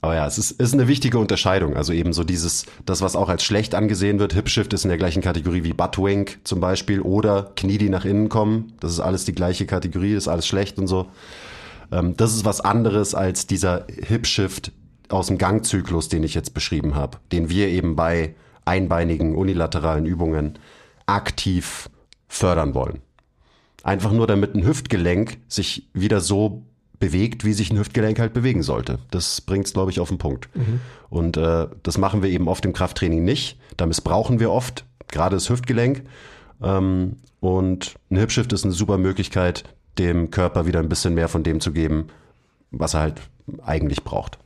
[0.00, 1.76] aber ja, es ist, ist eine wichtige Unterscheidung.
[1.76, 4.90] Also eben so dieses, das, was auch als schlecht angesehen wird, Hip Shift ist in
[4.90, 8.74] der gleichen Kategorie wie Buttwink zum Beispiel oder Knie, die nach innen kommen.
[8.78, 11.08] Das ist alles die gleiche Kategorie, ist alles schlecht und so.
[11.92, 14.72] Ähm, das ist was anderes als dieser Hip-Shift
[15.08, 20.58] aus dem Gangzyklus, den ich jetzt beschrieben habe, den wir eben bei einbeinigen unilateralen Übungen
[21.06, 21.90] aktiv
[22.28, 23.00] fördern wollen.
[23.82, 26.62] Einfach nur damit ein Hüftgelenk sich wieder so
[26.98, 29.00] bewegt, wie sich ein Hüftgelenk halt bewegen sollte.
[29.10, 30.48] Das bringt es, glaube ich, auf den Punkt.
[30.54, 30.80] Mhm.
[31.10, 33.58] Und äh, das machen wir eben oft im Krafttraining nicht.
[33.76, 36.04] Da missbrauchen wir oft gerade das Hüftgelenk.
[36.62, 39.64] Ähm, und ein Hipshift ist eine super Möglichkeit,
[39.98, 42.08] dem Körper wieder ein bisschen mehr von dem zu geben,
[42.70, 43.20] was er halt
[43.62, 44.38] eigentlich braucht.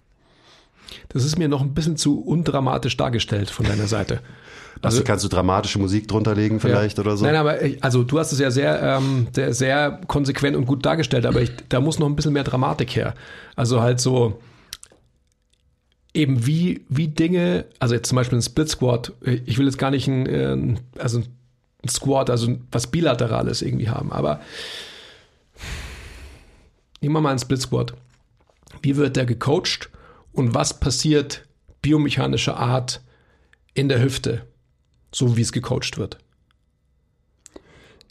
[1.09, 4.21] Das ist mir noch ein bisschen zu undramatisch dargestellt von deiner Seite.
[4.83, 7.05] Also, also kannst du dramatische Musik drunter legen vielleicht ja.
[7.05, 7.25] oder so?
[7.25, 10.85] Nein, aber ich, also du hast es ja sehr, ähm, sehr, sehr konsequent und gut
[10.85, 13.15] dargestellt, aber ich, da muss noch ein bisschen mehr Dramatik her.
[13.55, 14.41] Also halt so
[16.15, 19.91] eben wie, wie Dinge, also jetzt zum Beispiel ein Split Squat, ich will jetzt gar
[19.91, 24.41] nicht ein, äh, also ein Squat, also was Bilaterales irgendwie haben, aber
[27.07, 27.95] Nehmen wir mal einen Split Squat.
[28.83, 29.91] Wie wird der gecoacht
[30.33, 31.47] und was passiert
[31.81, 33.01] biomechanischer Art
[33.75, 34.45] in der Hüfte,
[35.13, 36.19] so wie es gecoacht wird?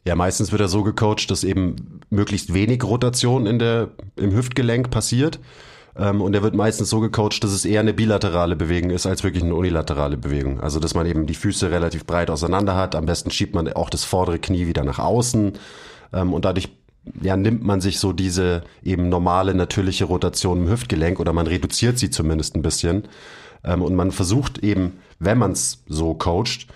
[0.05, 4.91] Ja, meistens wird er so gecoacht, dass eben möglichst wenig Rotation in der, im Hüftgelenk
[4.91, 5.41] passiert.
[5.97, 9.25] Ähm, und der wird meistens so gecoacht, dass es eher eine bilaterale Bewegung ist als
[9.25, 10.61] wirklich eine unilaterale Bewegung.
[10.61, 12.95] Also dass man eben die Füße relativ breit auseinander hat.
[12.95, 15.51] Am besten schiebt man auch das vordere Knie wieder nach außen.
[16.13, 16.69] Ähm, und dadurch
[17.21, 21.99] ja, nimmt man sich so diese eben normale, natürliche Rotation im Hüftgelenk oder man reduziert
[21.99, 23.03] sie zumindest ein bisschen.
[23.63, 26.67] Ähm, und man versucht eben, wenn man es so coacht,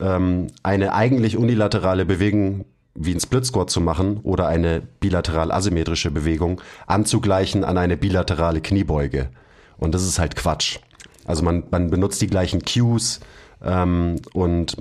[0.00, 6.10] ähm, eine eigentlich unilaterale Bewegung wie ein Split Squat zu machen oder eine bilateral asymmetrische
[6.10, 9.28] Bewegung anzugleichen an eine bilaterale Kniebeuge.
[9.76, 10.78] Und das ist halt Quatsch.
[11.26, 13.20] Also man, man benutzt die gleichen Cues
[13.62, 14.76] ähm, und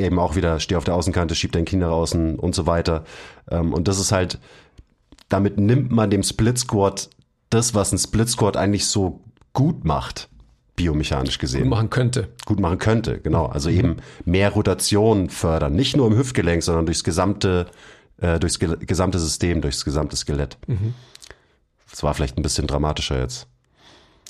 [0.00, 3.04] eben auch wieder steh auf der Außenkante, schieb dein nach außen und so weiter.
[3.50, 4.38] Ähm, und das ist halt,
[5.28, 7.10] damit nimmt man dem Split Squat
[7.50, 9.20] das, was ein Split Squat eigentlich so
[9.52, 10.28] gut macht
[10.80, 11.62] biomechanisch gesehen.
[11.62, 12.28] Gut machen könnte.
[12.46, 13.46] Gut machen könnte, genau.
[13.46, 13.76] Also mhm.
[13.76, 15.74] eben mehr Rotation fördern.
[15.74, 17.66] Nicht nur im Hüftgelenk, sondern durchs gesamte,
[18.18, 20.56] äh, durchs ge gesamte System, durchs gesamte Skelett.
[20.66, 20.94] Mhm.
[21.90, 23.46] Das war vielleicht ein bisschen dramatischer jetzt.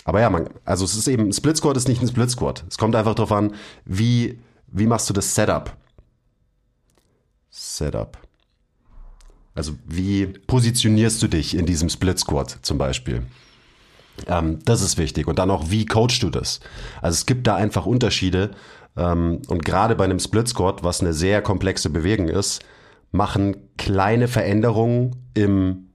[0.04, 2.64] Aber ja, man, also es ist eben, ein Split Squat ist nicht ein Split Squat.
[2.68, 3.54] Es kommt einfach darauf an,
[3.84, 4.38] wie,
[4.72, 5.76] wie machst du das Setup?
[7.50, 8.18] Setup.
[9.54, 13.22] Also wie positionierst du dich in diesem Split Squat zum Beispiel?
[14.26, 15.26] Ähm, das ist wichtig.
[15.26, 16.60] Und dann auch, wie coachst du das?
[17.02, 18.50] Also es gibt da einfach Unterschiede.
[18.96, 22.62] Ähm, und gerade bei einem Split Squat, was eine sehr komplexe Bewegung ist,
[23.12, 25.90] machen kleine Veränderungen im,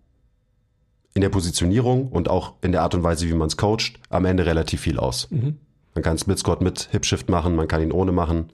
[1.13, 4.25] in der Positionierung und auch in der Art und Weise, wie man es coacht, am
[4.25, 5.29] Ende relativ viel aus.
[5.31, 5.57] Mhm.
[5.93, 8.51] Man kann Split Squat mit Hip Shift machen, man kann ihn ohne machen.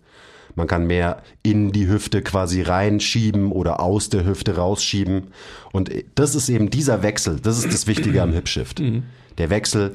[0.55, 5.27] Man kann mehr in die Hüfte quasi reinschieben oder aus der Hüfte rausschieben.
[5.71, 8.79] Und das ist eben dieser Wechsel, das ist das Wichtige am Hip Shift.
[8.79, 9.03] Mhm
[9.37, 9.93] der Wechsel,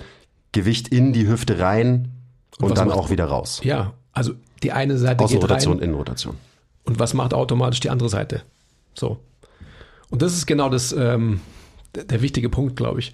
[0.53, 2.13] Gewicht in die Hüfte rein
[2.59, 3.61] und, und dann macht, auch wieder raus.
[3.63, 5.85] Ja, also die eine Seite Außer geht Rotation, rein.
[5.85, 6.37] Innenrotation.
[6.85, 8.43] Und was macht automatisch die andere Seite?
[8.95, 9.19] So.
[10.09, 11.41] Und das ist genau das, ähm,
[11.95, 13.13] der wichtige Punkt, glaube ich,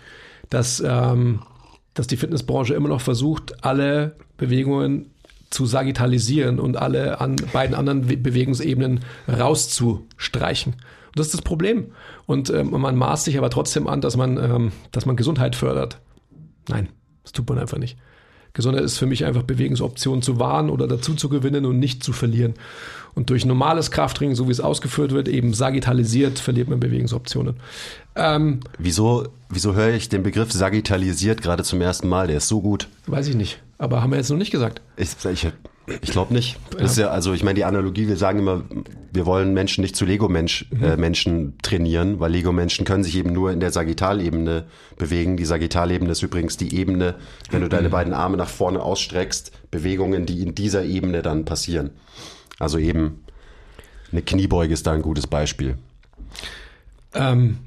[0.50, 1.42] dass, ähm,
[1.94, 5.11] dass die Fitnessbranche immer noch versucht, alle Bewegungen
[5.52, 10.72] zu sagittalisieren und alle an beiden anderen Bewegungsebenen rauszustreichen.
[10.72, 11.92] Und das ist das Problem.
[12.26, 15.98] Und ähm, man maßt sich aber trotzdem an, dass man, ähm, dass man Gesundheit fördert.
[16.68, 16.88] Nein,
[17.22, 17.98] das tut man einfach nicht.
[18.54, 22.12] Gesundheit ist für mich einfach Bewegungsoptionen zu wahren oder dazu zu gewinnen und nicht zu
[22.12, 22.54] verlieren.
[23.14, 27.56] Und durch normales Krafttraining, so wie es ausgeführt wird, eben sagittalisiert, verliert man Bewegungsoptionen.
[28.14, 32.26] Ähm, wieso, wieso höre ich den Begriff sagittalisiert gerade zum ersten Mal?
[32.26, 32.88] Der ist so gut.
[33.06, 33.60] Weiß ich nicht.
[33.83, 34.81] Aber haben wir jetzt noch nicht gesagt.
[34.97, 35.49] Ich, ich,
[35.88, 36.57] ich glaube nicht.
[36.79, 38.62] Ja, also ich meine, die Analogie, wir sagen immer,
[39.12, 41.49] wir wollen Menschen nicht zu Lego-Menschen mhm.
[41.59, 44.66] äh, trainieren, weil Lego-Menschen können sich eben nur in der Sagittalebene
[44.99, 45.37] bewegen.
[45.37, 47.16] Die Sagittalebene ist übrigens die Ebene,
[47.51, 47.92] wenn du deine mhm.
[47.92, 51.90] beiden Arme nach vorne ausstreckst, Bewegungen, die in dieser Ebene dann passieren.
[52.61, 53.25] Also eben
[54.12, 55.77] eine Kniebeuge ist da ein gutes Beispiel.
[57.14, 57.59] Ähm,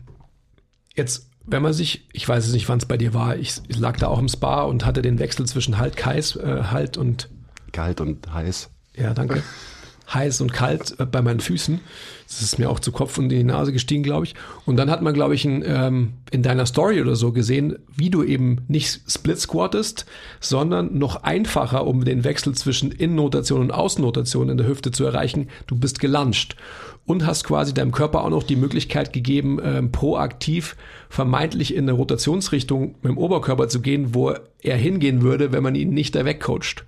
[0.95, 3.77] jetzt wenn man sich, ich weiß es nicht, wann es bei dir war, ich, ich,
[3.77, 7.29] lag da auch im Spa und hatte den Wechsel zwischen Halt, Kais, äh, Halt und
[7.71, 8.69] Kalt und heiß.
[8.95, 9.43] Ja, danke.
[10.13, 11.79] heiß und kalt äh, bei meinen Füßen.
[12.27, 14.35] Das ist mir auch zu Kopf und in die Nase gestiegen, glaube ich.
[14.65, 18.09] Und dann hat man, glaube ich, in, ähm, in deiner Story oder so gesehen, wie
[18.09, 20.05] du eben nicht Split squattest,
[20.39, 25.49] sondern noch einfacher, um den Wechsel zwischen Innennotation und Außennotation in der Hüfte zu erreichen.
[25.67, 26.55] Du bist gelanscht
[27.05, 30.75] und hast quasi deinem Körper auch noch die Möglichkeit gegeben, ähm, proaktiv
[31.09, 35.75] vermeintlich in eine Rotationsrichtung mit dem Oberkörper zu gehen, wo er hingehen würde, wenn man
[35.75, 36.85] ihn nicht da wegcoacht.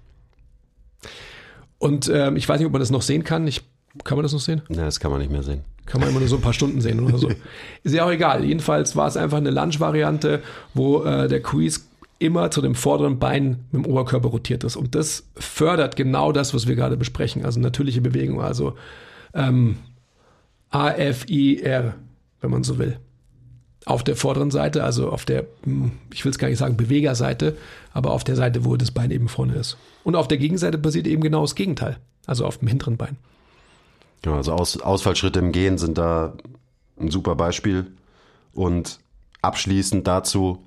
[1.77, 3.47] Und ähm, ich weiß nicht, ob man das noch sehen kann.
[3.47, 3.61] Ich,
[4.03, 4.63] kann man das noch sehen?
[4.69, 5.61] Ja, das kann man nicht mehr sehen.
[5.85, 7.29] Kann man immer nur so ein paar Stunden sehen oder so.
[7.83, 8.43] Ist ja auch egal.
[8.43, 10.41] Jedenfalls war es einfach eine Lunge-Variante,
[10.73, 11.87] wo äh, der Quiz
[12.19, 14.75] immer zu dem vorderen Bein mit dem Oberkörper rotiert ist.
[14.75, 17.45] Und das fördert genau das, was wir gerade besprechen.
[17.45, 18.73] Also natürliche Bewegung, also
[19.35, 19.77] ähm,
[20.69, 21.95] AFIR,
[22.41, 22.99] wenn man so will
[23.87, 27.57] auf der vorderen Seite, also auf der, hm, ich will es gar nicht sagen Bewegerseite,
[27.93, 29.77] aber auf der Seite, wo das Bein eben vorne ist.
[30.03, 33.17] Und auf der Gegenseite passiert eben genau das Gegenteil, also auf dem hinteren Bein.
[34.25, 36.33] Ja, also Aus, Ausfallschritte im Gehen sind da
[36.99, 37.87] ein super Beispiel.
[38.53, 38.99] Und
[39.41, 40.63] abschließend dazu,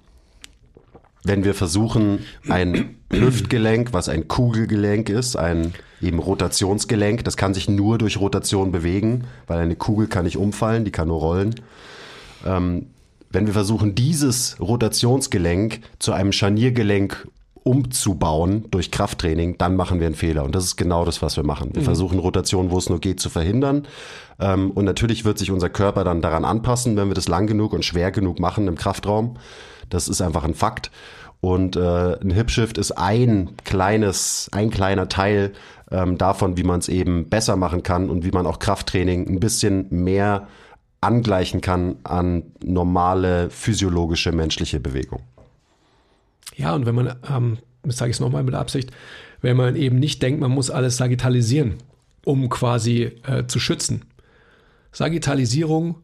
[1.25, 7.69] wenn wir versuchen, ein Hüftgelenk, was ein Kugelgelenk ist, ein eben Rotationsgelenk, das kann sich
[7.69, 11.55] nur durch Rotation bewegen, weil eine Kugel kann nicht umfallen, die kann nur rollen.
[12.47, 12.87] Ähm,
[13.31, 17.29] wenn wir versuchen, dieses Rotationsgelenk zu einem Scharniergelenk
[17.63, 20.45] umzubauen durch Krafttraining, dann machen wir einen Fehler.
[20.45, 21.71] Und das ist genau das, was wir machen.
[21.75, 21.85] Wir mhm.
[21.85, 23.87] versuchen Rotation, wo es nur geht, zu verhindern.
[24.41, 27.73] Ähm, und natürlich wird sich unser Körper dann daran anpassen, wenn wir das lang genug
[27.73, 29.37] und schwer genug machen im Kraftraum.
[29.91, 30.91] Das ist einfach ein Fakt.
[31.41, 35.53] Und äh, ein Hipshift ist ein kleines, ein kleiner Teil
[35.91, 39.41] ähm, davon, wie man es eben besser machen kann und wie man auch Krafttraining ein
[39.41, 40.49] bisschen mehr
[41.01, 45.23] angleichen kann an normale physiologische menschliche Bewegung.
[46.57, 48.91] Ja, und wenn man, ähm, sage ich es nochmal mit Absicht,
[49.41, 51.77] wenn man eben nicht denkt, man muss alles sagittalisieren,
[52.27, 54.03] um quasi äh, zu schützen.
[54.93, 55.97] Sagittalisierung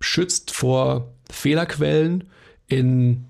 [0.00, 2.24] schützt vor Fehlerquellen
[2.68, 3.24] in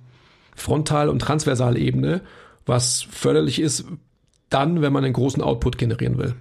[0.55, 2.21] Frontal- und Transversalebene,
[2.67, 3.85] was förderlich ist
[4.49, 6.35] dann, wenn man einen großen Output generieren will.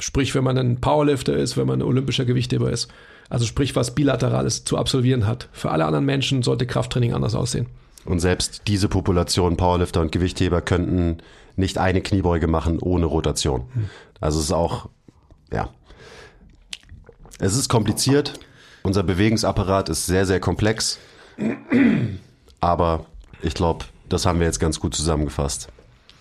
[0.00, 2.88] Sprich, wenn man ein Powerlifter ist, wenn man ein olympischer Gewichtheber ist.
[3.30, 5.48] Also sprich, was Bilaterales zu absolvieren hat.
[5.52, 7.66] Für alle anderen Menschen sollte Krafttraining anders aussehen.
[8.04, 11.18] Und selbst diese Population, Powerlifter und Gewichtheber, könnten
[11.56, 13.64] nicht eine Kniebeuge machen ohne Rotation.
[14.20, 14.90] Also es ist auch,
[15.52, 15.70] ja.
[17.38, 18.34] Es ist kompliziert.
[18.82, 20.98] Unser Bewegungsapparat ist sehr, sehr komplex.
[22.64, 23.04] Aber
[23.42, 25.68] ich glaube, das haben wir jetzt ganz gut zusammengefasst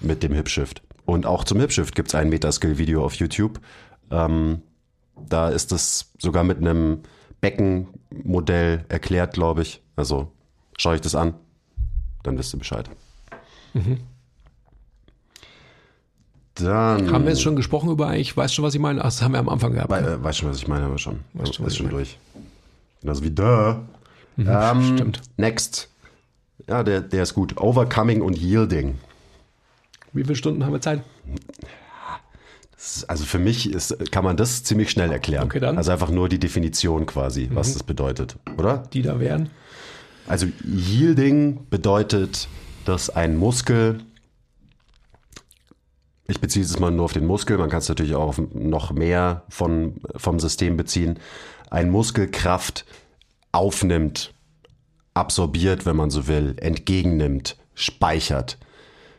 [0.02, 0.82] mit dem Hipshift.
[1.06, 3.62] Und auch zum Hipshift gibt es ein Metaskill-Video auf YouTube.
[4.12, 4.62] Ähm,
[5.16, 7.00] da ist das sogar mit einem
[7.40, 9.82] Beckenmodell erklärt, glaube ich.
[9.96, 10.34] Also
[10.76, 11.34] schaue ich das an,
[12.24, 12.90] dann wisst ihr Bescheid.
[13.74, 14.02] Mhm.
[16.56, 17.10] Dann.
[17.10, 19.00] Haben wir jetzt schon gesprochen über eigentlich, weißt du, was ich meine?
[19.00, 19.88] Ach, das haben wir am Anfang gehabt.
[19.88, 20.16] Bei, ne?
[20.16, 21.22] äh, weißt du, was ich meine, aber schon.
[21.36, 22.18] Weißt du, ist schon durch.
[23.00, 23.82] Genauso wie da.
[24.36, 25.22] Mhm, ähm, stimmt.
[25.38, 25.93] Next.
[26.68, 27.58] Ja, der, der ist gut.
[27.58, 29.00] Overcoming und Yielding.
[30.14, 31.02] Wie viele Stunden haben wir Zeit?
[33.08, 35.46] also für mich ist, kann man das ziemlich schnell erklären.
[35.46, 35.78] Okay, dann.
[35.78, 37.74] Also einfach nur die Definition quasi, was Mhm.
[37.74, 38.84] das bedeutet, oder?
[38.92, 39.50] Die da wären.
[40.28, 42.48] Also Yielding bedeutet,
[42.86, 44.02] dass ein Muskel,
[46.28, 48.92] ich beziehe es mal nur auf den Muskel, man kann es natürlich auch auf noch
[48.92, 51.20] mehr von, vom System beziehen,
[51.70, 52.86] ein Muskel Kraft
[53.54, 54.34] aufnimmt,
[55.14, 58.58] absorbiert, wenn man so will, entgegennimmt, speichert.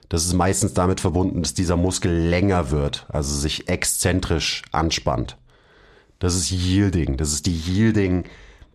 [0.09, 5.37] Das ist meistens damit verbunden, dass dieser Muskel länger wird, also sich exzentrisch anspannt.
[6.19, 7.17] Das ist Yielding.
[7.17, 8.25] Das ist die Yielding,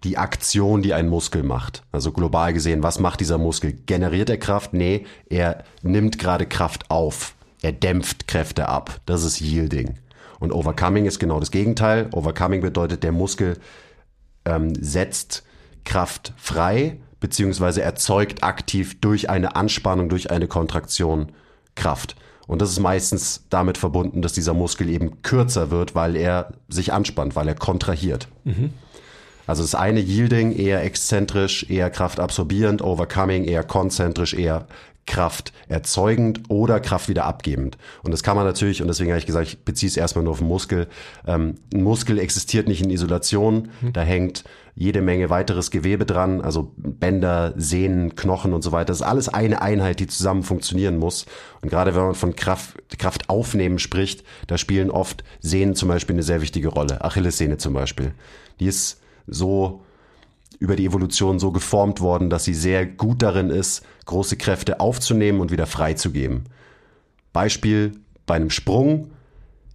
[0.04, 1.84] die Aktion, die ein Muskel macht.
[1.92, 3.74] Also global gesehen, was macht dieser Muskel?
[3.86, 4.74] Generiert er Kraft?
[4.74, 7.36] Nee, er nimmt gerade Kraft auf.
[7.62, 9.02] Er dämpft Kräfte ab.
[9.06, 9.96] Das ist Yielding.
[10.40, 12.10] Und Overcoming ist genau das Gegenteil.
[12.14, 13.58] Overcoming bedeutet, der Muskel
[14.46, 15.44] ähm, setzt
[15.84, 21.32] Kraft frei, beziehungsweise erzeugt aktiv durch eine Anspannung, durch eine Kontraktion
[21.76, 22.16] Kraft.
[22.48, 26.92] Und das ist meistens damit verbunden, dass dieser Muskel eben kürzer wird, weil er sich
[26.92, 28.28] anspannt, weil er kontrahiert.
[29.46, 34.68] Also das eine Yielding eher exzentrisch, eher kraftabsorbierend, Overcoming eher konzentrisch, eher
[35.10, 37.78] Kraft erzeugend oder Kraft wieder abgebend.
[38.04, 40.34] Und das kann man natürlich, und deswegen habe ich gesagt, ich beziehe es erstmal nur
[40.34, 40.88] auf den Muskel.
[41.26, 44.44] Ähm, ein Muskel existiert nicht in Isolation, da hängt
[44.80, 48.86] jede Menge weiteres Gewebe dran, also Bänder, Sehnen, Knochen und so weiter.
[48.86, 51.26] Das ist alles eine Einheit, die zusammen funktionieren muss.
[51.62, 56.16] Und gerade wenn man von Kraft, Kraft aufnehmen spricht, da spielen oft Sehnen zum Beispiel
[56.16, 57.04] eine sehr wichtige Rolle.
[57.04, 58.14] Achillessehne zum Beispiel.
[58.62, 59.82] Die ist so
[60.60, 65.42] über die Evolution so geformt worden, dass sie sehr gut darin ist, große Kräfte aufzunehmen
[65.42, 66.46] und wieder freizugeben.
[67.34, 69.12] Beispiel bei einem Sprung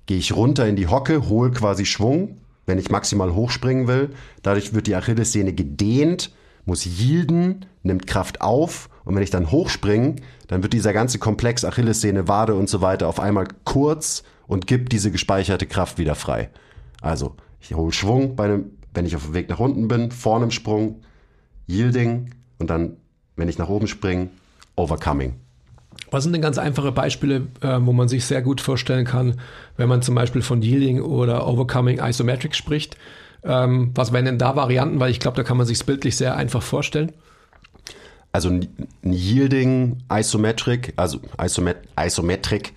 [0.06, 4.10] gehe ich runter in die Hocke, hole quasi Schwung, wenn ich maximal hochspringen will.
[4.42, 6.32] Dadurch wird die Achillessehne gedehnt,
[6.64, 10.16] muss yielden, nimmt Kraft auf und wenn ich dann hochspringe,
[10.48, 14.92] dann wird dieser ganze Komplex Achillessehne, Wade und so weiter auf einmal kurz und gibt
[14.92, 16.50] diese gespeicherte Kraft wieder frei.
[17.00, 20.44] Also, ich hole Schwung bei einem, wenn ich auf dem Weg nach unten bin, vorne
[20.44, 21.02] im Sprung,
[21.66, 22.96] Yielding und dann,
[23.36, 24.30] wenn ich nach oben springe,
[24.76, 25.34] Overcoming.
[26.14, 29.40] Was sind denn ganz einfache Beispiele, äh, wo man sich sehr gut vorstellen kann,
[29.76, 32.96] wenn man zum Beispiel von Yielding oder Overcoming Isometric spricht?
[33.42, 35.00] Ähm, was wären denn da Varianten?
[35.00, 37.10] Weil ich glaube, da kann man sich bildlich sehr einfach vorstellen.
[38.30, 38.68] Also ein
[39.02, 42.74] Yielding Isometric, also Isomet Isometric,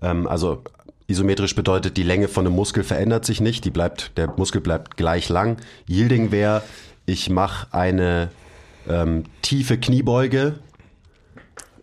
[0.00, 0.62] ähm, also
[1.08, 4.96] isometrisch bedeutet, die Länge von einem Muskel verändert sich nicht, die bleibt, der Muskel bleibt
[4.96, 5.58] gleich lang.
[5.86, 6.62] Yielding wäre,
[7.04, 8.30] ich mache eine
[8.88, 10.54] ähm, tiefe Kniebeuge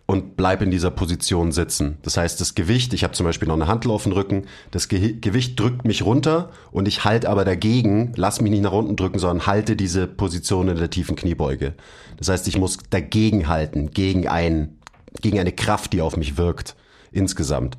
[0.06, 1.98] und bleib in dieser Position sitzen.
[2.02, 4.88] Das heißt, das Gewicht, ich habe zum Beispiel noch eine Hantel auf dem Rücken, das
[4.88, 8.94] Ge Gewicht drückt mich runter und ich halte aber dagegen, lass mich nicht nach unten
[8.94, 11.74] drücken, sondern halte diese Position in der tiefen Kniebeuge.
[12.18, 14.78] Das heißt, ich muss dagegen halten, gegen, ein,
[15.20, 16.76] gegen eine Kraft, die auf mich wirkt,
[17.10, 17.76] insgesamt.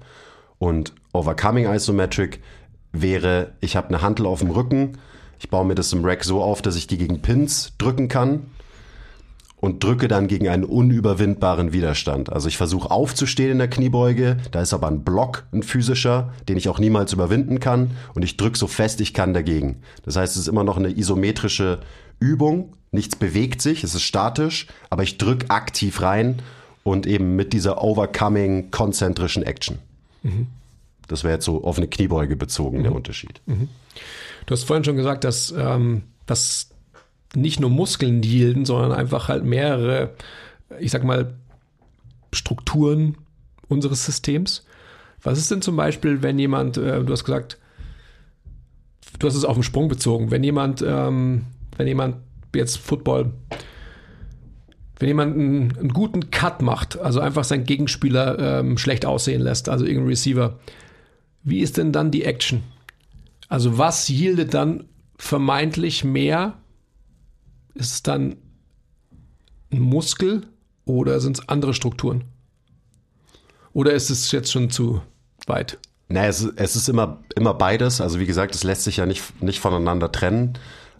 [0.59, 2.41] Und Overcoming Isometric
[2.91, 4.97] wäre, ich habe eine Hantel auf dem Rücken,
[5.39, 8.47] ich baue mir das im Rack so auf, dass ich die gegen Pins drücken kann
[9.67, 12.31] und drücke dann gegen einen unüberwindbaren Widerstand.
[12.31, 16.55] Also ich versuche aufzustehen in der Kniebeuge, da ist aber ein Block, ein physischer, den
[16.55, 19.81] ich auch niemals überwinden kann und ich drücke so fest ich kann dagegen.
[20.03, 21.79] Das heißt, es ist immer noch eine isometrische
[22.21, 26.41] Übung, nichts bewegt sich, es ist statisch, aber ich drücke aktiv rein
[26.83, 29.79] und eben mit dieser overcoming konzentrischen Action.
[31.09, 33.41] Das wäre jetzt so auf eine Kniebeuge bezogen der Unterschied.
[34.45, 36.69] Du hast vorhin schon gesagt, dass, ähm, dass
[37.37, 40.11] nicht nur Muskeln yielden, sondern einfach halt mehrere,
[40.79, 41.35] ich sag mal,
[42.33, 43.17] Strukturen
[43.67, 44.65] unseres Systems.
[45.21, 47.57] Was ist denn zum Beispiel, wenn jemand, äh, du hast gesagt,
[49.19, 51.45] du hast es auf den Sprung bezogen, wenn jemand, ähm,
[51.77, 52.17] wenn jemand
[52.55, 53.33] jetzt Football,
[54.99, 59.69] wenn jemand einen, einen, guten Cut macht, also einfach seinen Gegenspieler ähm, schlecht aussehen lässt,
[59.69, 60.59] also irgendein Receiver,
[61.43, 62.63] wie ist denn dann die Action?
[63.47, 64.85] Also was yieldet dann
[65.17, 66.55] vermeintlich mehr?
[67.77, 68.37] Ist es dann
[69.71, 70.47] ein Muskel
[70.85, 72.23] oder sind es andere Strukturen?
[73.73, 75.01] Oder ist es jetzt schon zu
[75.45, 75.77] weit?
[76.09, 78.01] Naja, es, es ist immer, immer beides.
[78.01, 80.57] Also wie gesagt, es lässt sich ja nicht, nicht voneinander trennen.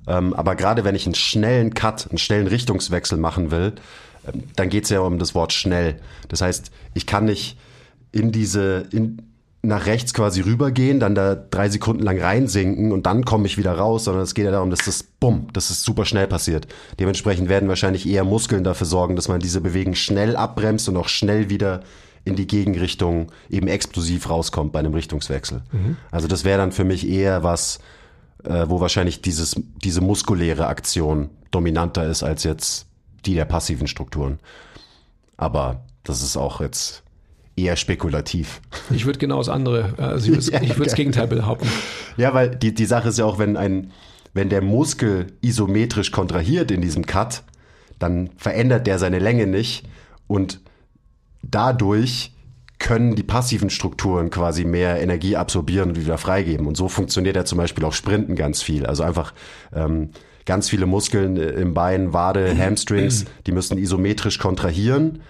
[0.07, 3.73] Ähm, aber gerade wenn ich einen schnellen Cut, einen schnellen Richtungswechsel machen will,
[4.27, 5.99] ähm, dann geht es ja um das Wort schnell.
[6.27, 7.57] Das heißt, ich kann nicht
[8.11, 9.26] in diese, in,
[9.63, 13.73] nach rechts quasi rübergehen, dann da drei Sekunden lang reinsinken und dann komme ich wieder
[13.73, 16.67] raus, sondern es geht ja darum, dass das bumm, dass es super schnell passiert.
[16.99, 21.09] Dementsprechend werden wahrscheinlich eher Muskeln dafür sorgen, dass man diese Bewegung schnell abbremst und auch
[21.09, 21.81] schnell wieder
[22.23, 25.63] in die Gegenrichtung eben explosiv rauskommt bei einem Richtungswechsel.
[25.71, 25.97] Mhm.
[26.11, 27.79] Also das wäre dann für mich eher was,
[28.43, 32.85] äh, wo wahrscheinlich dieses, diese muskuläre Aktion dominanter ist als jetzt
[33.25, 34.39] die der passiven Strukturen.
[35.37, 37.03] Aber das ist auch jetzt
[37.57, 38.61] eher spekulativ.
[38.91, 41.67] Ich würde genau das andere, also ich würde ja, das Gegenteil behaupten.
[42.15, 43.91] Ja, weil die, die Sache ist ja auch, wenn ein,
[44.33, 47.43] wenn der Muskel isometrisch kontrahiert in diesem Cut,
[47.99, 49.85] dann verändert der seine Länge nicht
[50.27, 50.61] und
[51.41, 52.31] dadurch
[52.79, 56.67] können die passiven Strukturen quasi mehr Energie absorbieren und wieder freigeben.
[56.67, 58.85] Und so funktioniert ja zum Beispiel auch Sprinten ganz viel.
[58.85, 59.33] Also einfach
[59.73, 60.11] ähm,
[60.45, 65.21] ganz viele Muskeln im Bein, Wade, Hamstrings, die müssen isometrisch kontrahieren,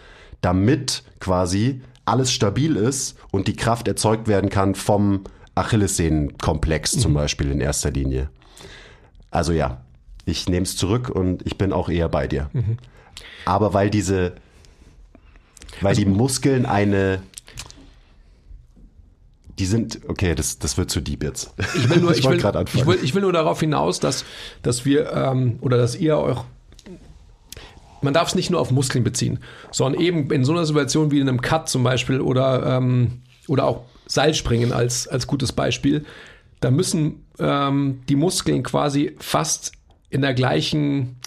[0.41, 5.23] damit quasi alles stabil ist und die Kraft erzeugt werden kann vom
[5.55, 7.15] Achillessehnenkomplex zum mhm.
[7.15, 8.29] Beispiel in erster Linie.
[9.31, 9.81] Also ja,
[10.25, 12.49] ich nehme es zurück und ich bin auch eher bei dir.
[12.53, 12.77] Mhm.
[13.45, 14.33] Aber weil diese
[15.81, 17.21] weil also, die Muskeln eine
[19.59, 21.51] die sind, okay, das, das wird zu deep jetzt.
[21.75, 24.23] Ich will nur, ich, ich, will, ich, will, ich will nur darauf hinaus, dass,
[24.61, 26.37] dass wir ähm, oder dass ihr euch
[28.01, 29.39] man darf es nicht nur auf Muskeln beziehen,
[29.71, 33.65] sondern eben in so einer Situation wie in einem Cut zum Beispiel oder, ähm, oder
[33.65, 36.05] auch Seilspringen als, als gutes Beispiel,
[36.59, 39.73] da müssen ähm, die Muskeln quasi fast
[40.09, 41.17] in der gleichen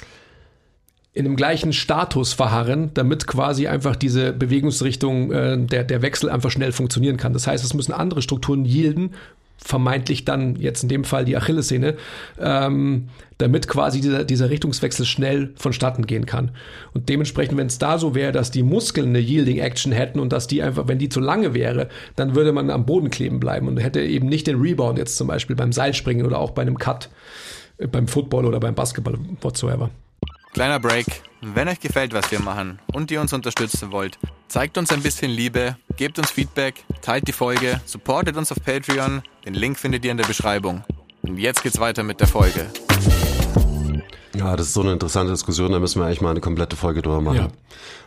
[1.13, 6.53] in dem gleichen Status verharren, damit quasi einfach diese Bewegungsrichtung, äh, der, der Wechsel einfach
[6.53, 7.33] schnell funktionieren kann.
[7.33, 9.15] Das heißt, es müssen andere Strukturen yielden,
[9.63, 11.97] vermeintlich dann jetzt in dem Fall die Achillessehne,
[12.39, 13.09] ähm,
[13.39, 16.51] damit quasi dieser, dieser Richtungswechsel schnell vonstatten gehen kann.
[16.93, 20.33] Und dementsprechend, wenn es da so wäre, dass die Muskeln eine Yielding Action hätten und
[20.33, 23.69] dass die einfach, wenn die zu lange wäre, dann würde man am Boden kleben bleiben
[23.69, 26.79] und hätte eben nicht den Rebound jetzt zum Beispiel beim Seilspringen oder auch bei einem
[26.79, 27.11] Cut,
[27.79, 29.91] äh, beim Football oder beim Basketball whatsoever.
[30.53, 31.07] Kleiner Break.
[31.43, 35.31] Wenn euch gefällt, was wir machen und ihr uns unterstützen wollt, zeigt uns ein bisschen
[35.31, 39.23] Liebe, gebt uns Feedback, teilt die Folge, supportet uns auf Patreon.
[39.47, 40.83] Den Link findet ihr in der Beschreibung.
[41.23, 42.67] Und jetzt geht's weiter mit der Folge.
[44.35, 47.01] Ja, das ist so eine interessante Diskussion, da müssen wir eigentlich mal eine komplette Folge
[47.01, 47.37] drüber machen.
[47.37, 47.49] Ja.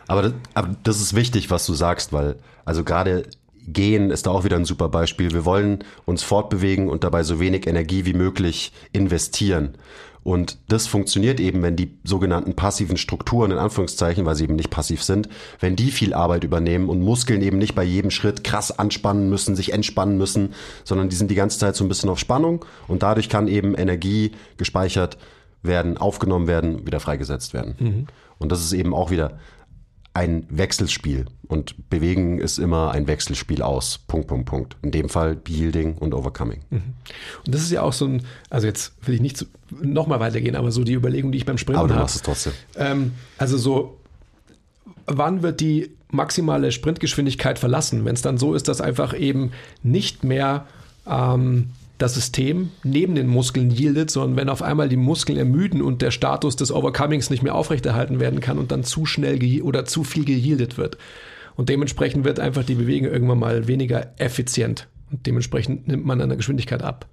[0.06, 2.36] Aber, das, aber das ist wichtig, was du sagst, weil,
[2.66, 3.24] also gerade
[3.66, 5.32] Gehen ist da auch wieder ein super Beispiel.
[5.32, 9.78] Wir wollen uns fortbewegen und dabei so wenig Energie wie möglich investieren.
[10.24, 14.70] Und das funktioniert eben, wenn die sogenannten passiven Strukturen, in Anführungszeichen, weil sie eben nicht
[14.70, 15.28] passiv sind,
[15.60, 19.54] wenn die viel Arbeit übernehmen und Muskeln eben nicht bei jedem Schritt krass anspannen müssen,
[19.54, 23.02] sich entspannen müssen, sondern die sind die ganze Zeit so ein bisschen auf Spannung und
[23.02, 25.18] dadurch kann eben Energie gespeichert
[25.62, 27.74] werden, aufgenommen werden, wieder freigesetzt werden.
[27.78, 28.06] Mhm.
[28.38, 29.38] Und das ist eben auch wieder
[30.14, 31.26] ein Wechselspiel.
[31.46, 33.98] Und bewegen ist immer ein Wechselspiel aus.
[34.06, 34.76] Punkt, Punkt, Punkt.
[34.82, 36.60] In dem Fall Yielding und Overcoming.
[36.70, 36.82] Mhm.
[37.44, 39.46] Und das ist ja auch so ein, also jetzt will ich nicht
[39.82, 41.90] nochmal weitergehen, aber so die Überlegung, die ich beim Sprinten habe.
[41.90, 42.52] Aber du machst es trotzdem.
[42.76, 43.98] Ähm, also so,
[45.06, 48.04] wann wird die maximale Sprintgeschwindigkeit verlassen?
[48.04, 49.50] Wenn es dann so ist, dass einfach eben
[49.82, 50.66] nicht mehr
[51.06, 56.02] ähm, das System neben den Muskeln yieldet, sondern wenn auf einmal die Muskeln ermüden und
[56.02, 60.02] der Status des Overcomings nicht mehr aufrechterhalten werden kann und dann zu schnell oder zu
[60.02, 60.98] viel geyieldet wird.
[61.56, 64.88] Und dementsprechend wird einfach die Bewegung irgendwann mal weniger effizient.
[65.10, 67.06] Und dementsprechend nimmt man an der Geschwindigkeit ab.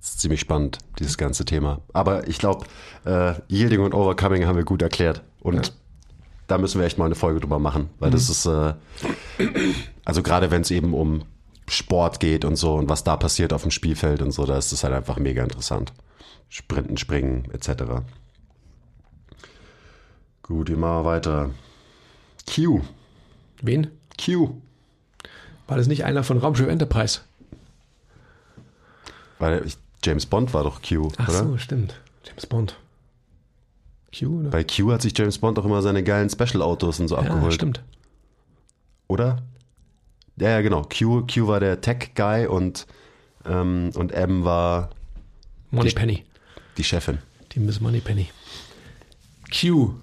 [0.00, 1.80] Das ist ziemlich spannend, dieses ganze Thema.
[1.92, 2.66] Aber ich glaube,
[3.04, 5.22] äh, Yielding und Overcoming haben wir gut erklärt.
[5.40, 5.72] Und ja.
[6.46, 8.14] da müssen wir echt mal eine Folge drüber machen, weil mhm.
[8.14, 8.74] das ist, äh,
[10.04, 11.22] also gerade wenn es eben um
[11.72, 14.72] Sport geht und so und was da passiert auf dem Spielfeld und so, da ist
[14.72, 15.92] es halt einfach mega interessant.
[16.48, 18.02] Sprinten, Springen etc.
[20.42, 21.50] Gut, wir machen weiter.
[22.52, 22.82] Q.
[23.62, 23.90] Wen?
[24.22, 24.50] Q.
[25.66, 27.20] War das nicht einer von Raumschiff Enterprise?
[29.38, 29.64] Weil
[30.04, 31.38] James Bond war doch Q, Ach oder?
[31.38, 32.00] so, stimmt.
[32.26, 32.76] James Bond.
[34.16, 34.50] Q, oder?
[34.50, 37.54] Bei Q hat sich James Bond auch immer seine geilen Special-Autos und so ja, abgeholt.
[37.54, 37.82] stimmt.
[39.08, 39.42] Oder?
[40.36, 40.82] Ja, ja, genau.
[40.82, 42.86] Q, Q war der Tech-Guy und,
[43.46, 44.90] ähm, und M war
[45.70, 46.24] Moneypenny.
[46.76, 47.18] die Chefin.
[47.52, 48.28] Die Miss Moneypenny.
[49.54, 49.94] Q.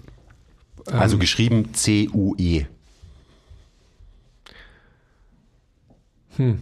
[0.86, 1.20] Also Ähm.
[1.20, 2.66] geschrieben C-U-E.
[6.36, 6.60] Hm.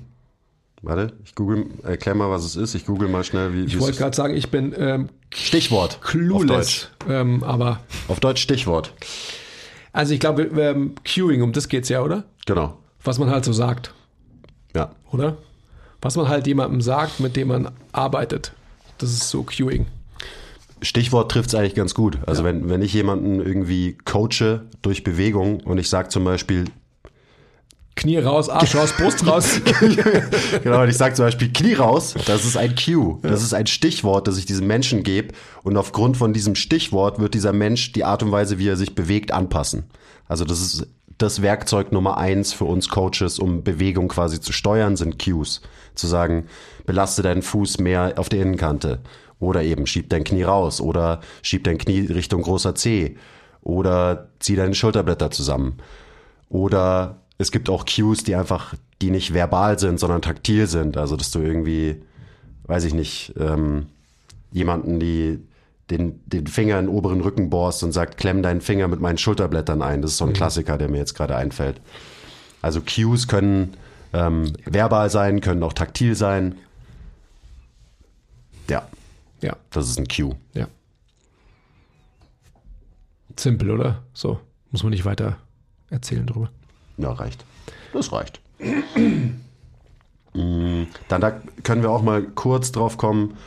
[0.82, 2.74] Warte, ich google, erklär mal, was es ist.
[2.74, 5.96] Ich google mal schnell, wie, Ich es wollte gerade sagen, ich bin ähm, Stichwort.
[5.96, 6.10] Auf Deutsch.
[6.10, 6.88] clueless.
[7.08, 8.92] Ähm, aber, Auf Deutsch Stichwort.
[9.92, 12.24] also ich glaube, ähm, Queuing, um das geht's ja, oder?
[12.46, 12.78] Genau.
[13.04, 13.94] Was man halt so sagt,
[14.74, 14.90] Ja.
[15.12, 15.36] oder?
[16.00, 18.52] Was man halt jemandem sagt, mit dem man arbeitet.
[18.98, 19.86] Das ist so Queuing.
[20.80, 22.18] Stichwort trifft es eigentlich ganz gut.
[22.26, 26.66] Also wenn, wenn ich jemanden irgendwie coache durch Bewegung und ich sage zum Beispiel,
[27.96, 29.60] Knie raus, Arsch raus, Brust raus.
[30.62, 33.18] genau, und ich sage zum Beispiel Knie raus, das ist ein Cue.
[33.22, 35.34] Das ist ein Stichwort, das ich diesem Menschen gebe.
[35.64, 38.94] Und aufgrund von diesem Stichwort wird dieser Mensch die Art und Weise, wie er sich
[38.94, 39.90] bewegt, anpassen.
[40.28, 40.86] Also das ist
[41.18, 45.60] das Werkzeug Nummer eins für uns Coaches, um Bewegung quasi zu steuern, sind Cues.
[45.94, 46.46] Zu sagen,
[46.86, 49.00] belaste deinen Fuß mehr auf der Innenkante.
[49.40, 50.80] Oder eben schieb dein Knie raus.
[50.80, 53.16] Oder schieb dein Knie Richtung großer C.
[53.62, 55.78] Oder zieh deine Schulterblätter zusammen.
[56.48, 60.96] Oder es gibt auch Cues, die einfach, die nicht verbal sind, sondern taktil sind.
[60.96, 62.00] Also, dass du irgendwie,
[62.64, 63.86] weiß ich nicht, ähm,
[64.52, 65.40] jemanden, die
[65.90, 69.18] den, den Finger in den oberen Rücken bohrst und sagt, klemm deinen Finger mit meinen
[69.18, 70.02] Schulterblättern ein.
[70.02, 71.80] Das ist so ein Klassiker, der mir jetzt gerade einfällt.
[72.60, 73.74] Also Cues können
[74.12, 76.56] ähm, verbal sein, können auch taktil sein.
[78.68, 78.86] Ja,
[79.40, 80.34] ja, das ist ein Cue.
[80.54, 80.66] ja.
[83.38, 84.02] Simpel, oder?
[84.14, 84.40] So,
[84.72, 85.36] muss man nicht weiter
[85.90, 86.50] erzählen drüber.
[86.96, 87.44] Ja, reicht.
[87.92, 88.40] Das reicht.
[90.34, 93.38] Mm, Dann da können wir auch mal kurz drauf kommen.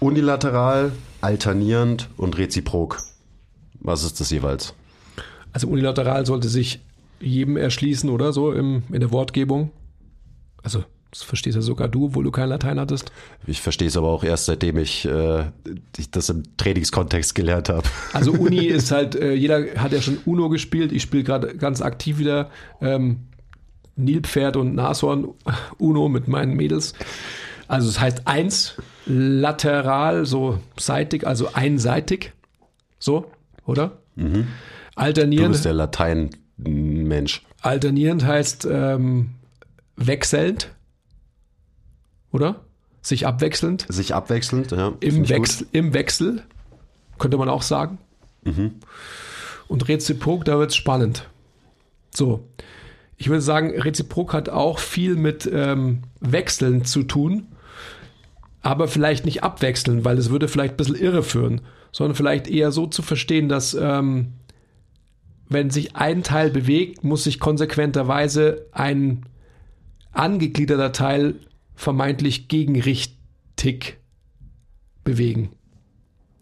[0.00, 2.98] Unilateral, alternierend und reziprok.
[3.80, 4.74] Was ist das jeweils?
[5.52, 6.80] Also unilateral sollte sich
[7.20, 9.70] jedem erschließen, oder so im, in der Wortgebung.
[10.62, 13.12] Also, das verstehst ja sogar du, obwohl du kein Latein hattest.
[13.46, 15.46] Ich verstehe es aber auch erst, seitdem ich, äh,
[15.96, 17.88] ich das im Trainingskontext gelernt habe.
[18.12, 20.92] Also Uni ist halt, äh, jeder hat ja schon Uno gespielt.
[20.92, 22.50] Ich spiele gerade ganz aktiv wieder
[22.80, 23.20] ähm,
[23.96, 25.28] Nilpferd und Nashorn
[25.78, 26.94] Uno mit meinen Mädels.
[27.68, 28.74] Also es heißt eins,
[29.06, 32.32] lateral, so seitig, also einseitig.
[32.98, 33.30] So,
[33.66, 33.98] oder?
[34.16, 34.44] Du
[34.96, 37.42] Alternierend, bist der Latein-Mensch.
[37.60, 39.30] alternierend heißt ähm,
[39.96, 40.70] wechselnd,
[42.32, 42.64] oder?
[43.00, 43.86] Sich abwechselnd.
[43.88, 44.94] Sich abwechselnd, ja.
[45.00, 45.28] Im gut.
[45.28, 46.42] Wechsel, Im Wechsel,
[47.18, 47.98] könnte man auch sagen.
[49.68, 51.28] Und reziprok, da wird es spannend.
[52.14, 52.48] So,
[53.18, 57.48] ich würde sagen, reziprok hat auch viel mit ähm, Wechseln zu tun,
[58.60, 61.60] aber vielleicht nicht abwechseln, weil es würde vielleicht ein bisschen irreführen,
[61.92, 64.34] sondern vielleicht eher so zu verstehen, dass ähm,
[65.48, 69.24] wenn sich ein Teil bewegt, muss sich konsequenterweise ein
[70.12, 71.36] angegliederter Teil
[71.74, 73.98] vermeintlich gegenrichtig
[75.04, 75.50] bewegen.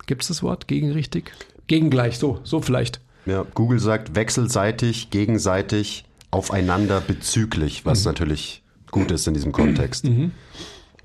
[0.06, 0.66] Gibt es das Wort?
[0.66, 1.32] Gegenrichtig?
[1.66, 3.00] Gegengleich, so, so vielleicht.
[3.26, 10.08] Ja, Google sagt wechselseitig, gegenseitig, aufeinander bezüglich, was natürlich gut ist in diesem Kontext.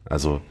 [0.06, 0.42] Also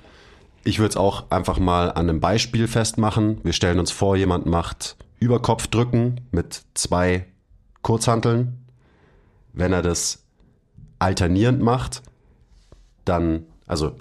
[0.64, 3.40] ich würde es auch einfach mal an einem Beispiel festmachen.
[3.42, 7.26] Wir stellen uns vor, jemand macht Überkopfdrücken mit zwei
[7.82, 8.66] Kurzhanteln.
[9.52, 10.24] Wenn er das
[10.98, 12.02] alternierend macht,
[13.04, 13.96] dann, also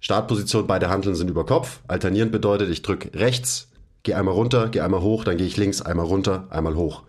[0.00, 1.80] Startposition, beide Hanteln sind über Kopf.
[1.86, 3.68] Alternierend bedeutet, ich drücke rechts,
[4.02, 7.02] gehe einmal runter, gehe einmal hoch, dann gehe ich links, einmal runter, einmal hoch.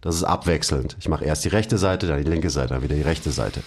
[0.00, 0.96] Das ist abwechselnd.
[0.98, 3.62] Ich mache erst die rechte Seite, dann die linke Seite, dann wieder die rechte Seite.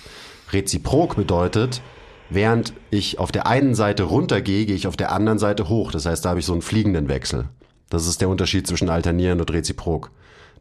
[0.51, 1.81] Reziprok bedeutet,
[2.29, 5.91] während ich auf der einen Seite runtergehe, gehe ich auf der anderen Seite hoch.
[5.91, 7.49] Das heißt, da habe ich so einen fliegenden Wechsel.
[7.89, 10.11] Das ist der Unterschied zwischen alternierend und reziprok.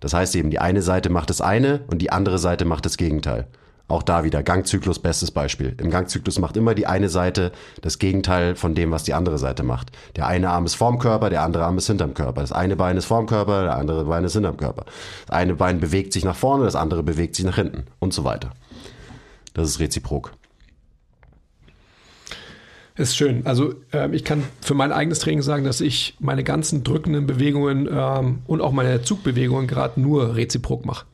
[0.01, 2.97] Das heißt eben, die eine Seite macht das eine und die andere Seite macht das
[2.97, 3.47] Gegenteil.
[3.87, 5.77] Auch da wieder Gangzyklus, bestes Beispiel.
[5.79, 7.53] Im Gangzyklus macht immer die eine Seite
[7.83, 9.93] das Gegenteil von dem, was die andere Seite macht.
[10.17, 12.41] Der eine Arm ist vorm Körper, der andere Arm ist hinterm Körper.
[12.41, 14.87] Das eine Bein ist vorm Körper, der andere Bein ist hinterm Körper.
[15.27, 18.25] Das eine Bein bewegt sich nach vorne, das andere bewegt sich nach hinten und so
[18.25, 18.53] weiter.
[19.53, 20.33] Das ist reziprok.
[22.97, 23.45] Ist schön.
[23.45, 27.89] Also ähm, ich kann für mein eigenes Training sagen, dass ich meine ganzen drückenden Bewegungen
[27.91, 31.05] ähm, und auch meine Zugbewegungen gerade nur reziprok mache.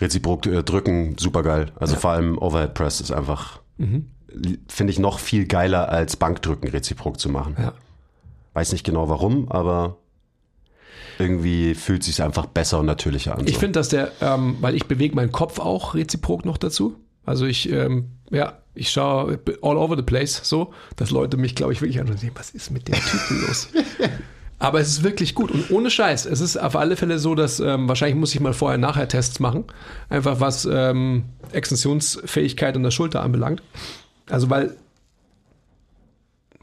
[0.00, 1.72] Reziprok äh, drücken, super geil.
[1.74, 3.60] Also vor allem Overhead Press ist einfach,
[4.68, 7.56] finde ich noch viel geiler als Bankdrücken reziprok zu machen.
[7.58, 7.72] Ja.
[8.54, 9.96] Weiß nicht genau warum, aber
[11.18, 13.46] irgendwie fühlt sich einfach besser und natürlicher an.
[13.46, 13.60] Ich so.
[13.60, 16.96] finde, dass der, ähm, weil ich bewege meinen Kopf auch reziprok noch dazu.
[17.24, 21.72] Also ich, ähm, ja, ich schaue all over the place so, dass Leute mich, glaube
[21.72, 23.68] ich, wirklich anschauen und sehen, was ist mit dem Typen los?
[24.58, 26.24] Aber es ist wirklich gut und ohne Scheiß.
[26.24, 29.64] Es ist auf alle Fälle so, dass ähm, wahrscheinlich muss ich mal vorher-nachher Tests machen.
[30.08, 33.60] Einfach was ähm, Extensionsfähigkeit in der Schulter anbelangt.
[34.30, 34.76] Also, weil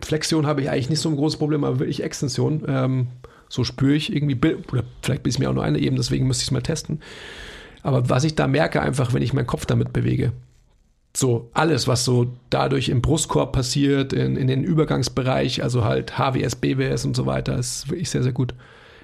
[0.01, 2.63] Flexion habe ich eigentlich nicht so ein großes Problem, aber wirklich Extension.
[2.69, 3.07] Ähm,
[3.49, 4.37] so spüre ich irgendwie,
[4.71, 7.01] oder vielleicht bin ich mir auch nur eine eben, deswegen müsste ich es mal testen.
[7.83, 10.31] Aber was ich da merke, einfach, wenn ich meinen Kopf damit bewege,
[11.15, 16.55] so alles, was so dadurch im Brustkorb passiert, in, in den Übergangsbereich, also halt HWS,
[16.57, 18.53] BWS und so weiter, ist wirklich sehr, sehr gut.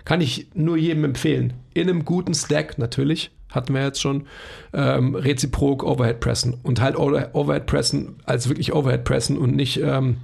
[0.05, 1.53] Kann ich nur jedem empfehlen.
[1.73, 4.27] In einem guten Stack natürlich, hatten wir jetzt schon,
[4.73, 10.17] ähm, reziprok Overhead Pressen und halt Overhead Pressen als wirklich Overhead Pressen und nicht, ähm,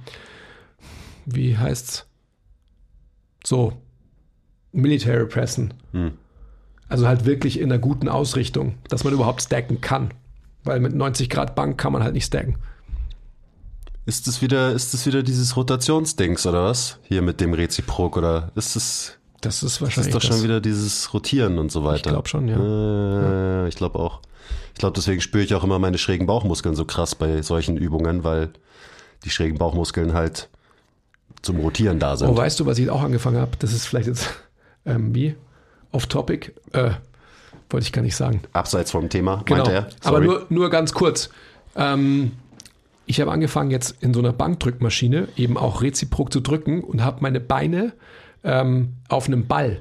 [1.26, 2.06] wie heißt's?
[3.44, 3.72] So,
[4.70, 5.74] Military Pressen.
[5.92, 6.12] Hm.
[6.88, 10.12] Also halt wirklich in einer guten Ausrichtung, dass man überhaupt stacken kann.
[10.64, 12.56] Weil mit 90 Grad Bank kann man halt nicht stacken.
[14.04, 16.98] Ist das wieder, ist das wieder dieses Rotationsdings oder was?
[17.02, 19.18] Hier mit dem Reziprok oder ist es?
[19.40, 20.12] Das ist wahrscheinlich.
[20.12, 21.96] Das ist doch schon wieder dieses Rotieren und so weiter.
[21.96, 22.56] Ich glaube schon, ja.
[22.56, 23.66] Äh, ja.
[23.66, 24.20] Ich glaube auch.
[24.74, 28.24] Ich glaube, deswegen spüre ich auch immer meine schrägen Bauchmuskeln so krass bei solchen Übungen,
[28.24, 28.50] weil
[29.24, 30.48] die schrägen Bauchmuskeln halt
[31.42, 32.28] zum Rotieren da sind.
[32.28, 33.52] Oh, weißt du, was ich auch angefangen habe?
[33.58, 34.28] Das ist vielleicht jetzt
[34.86, 35.36] ähm, wie
[35.92, 36.52] off-topic.
[36.72, 36.92] Äh,
[37.72, 38.42] wollte ich gar nicht sagen.
[38.52, 39.64] Abseits vom Thema, genau.
[39.64, 39.88] meinte er.
[40.00, 40.16] Sorry.
[40.16, 41.30] Aber nur, nur ganz kurz.
[41.76, 42.32] Ähm,
[43.06, 47.18] ich habe angefangen jetzt in so einer Bankdrückmaschine eben auch reziprok zu drücken und habe
[47.20, 47.92] meine Beine
[48.44, 49.80] ähm, auf einem Ball.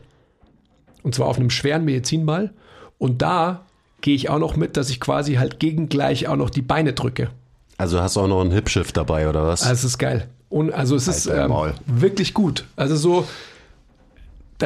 [1.03, 2.53] Und zwar auf einem schweren Medizinball.
[2.97, 3.65] Und da
[4.01, 7.29] gehe ich auch noch mit, dass ich quasi halt gegengleich auch noch die Beine drücke.
[7.77, 9.63] Also hast du auch noch einen Hip-Shift dabei oder was?
[9.63, 10.27] Also es ist geil.
[10.49, 12.65] Und also es Alter, ist ähm, wirklich gut.
[12.75, 13.27] Also so,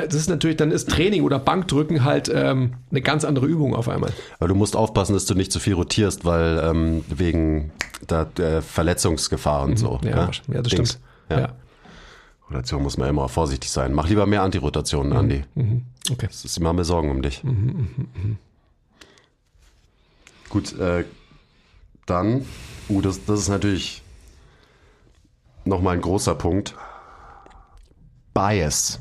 [0.01, 3.87] das ist natürlich, dann ist Training oder Bankdrücken halt ähm, eine ganz andere Übung auf
[3.87, 4.11] einmal.
[4.39, 7.71] Aber du musst aufpassen, dass du nicht zu viel rotierst, weil ähm, wegen
[8.09, 9.77] der, der Verletzungsgefahr und mhm.
[9.77, 9.99] so.
[10.03, 10.31] Ja, ja?
[10.47, 10.89] ja das Dings.
[10.89, 10.99] stimmt.
[11.29, 11.39] Ja.
[11.39, 11.49] ja.
[12.49, 13.93] Rotation muss man immer vorsichtig sein.
[13.93, 15.17] Mach lieber mehr Antirotationen, mhm.
[15.17, 15.43] Andi.
[15.55, 15.83] Mhm.
[16.11, 16.27] Okay.
[16.29, 17.43] Ist immer mehr Sorgen um dich.
[17.43, 18.37] Mhm, mhm, mhm.
[20.49, 21.05] Gut, äh,
[22.05, 22.45] dann,
[22.89, 24.03] uh, das, das ist natürlich
[25.63, 26.75] nochmal ein großer Punkt.
[28.33, 28.99] Bias.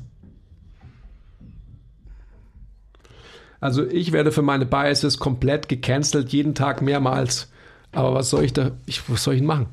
[3.64, 7.48] Also ich werde für meine Biases komplett gecancelt, jeden Tag mehrmals.
[7.92, 9.68] Aber was soll ich da, ich, was soll ich denn machen?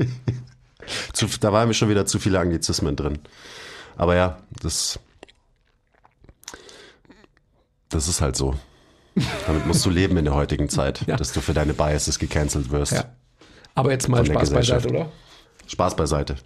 [1.12, 3.18] zu, da waren mir schon wieder zu viele Anglizismen drin.
[3.98, 4.98] Aber ja, das,
[7.90, 8.54] das ist halt so.
[9.46, 11.18] Damit musst du leben in der heutigen Zeit, ja.
[11.18, 12.92] dass du für deine Biases gecancelt wirst.
[12.92, 13.04] Ja.
[13.74, 15.12] Aber jetzt mal Spaß beiseite, oder?
[15.66, 16.36] Spaß beiseite.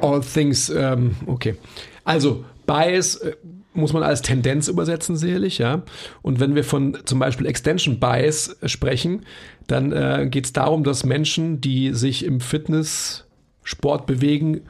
[0.00, 1.56] All things, ähm, okay.
[2.04, 3.34] Also, Bias äh,
[3.74, 5.82] muss man als Tendenz übersetzen, sicherlich, ja.
[6.22, 9.24] Und wenn wir von zum Beispiel Extension Bias sprechen,
[9.66, 14.62] dann äh, geht es darum, dass Menschen, die sich im Fitnesssport bewegen,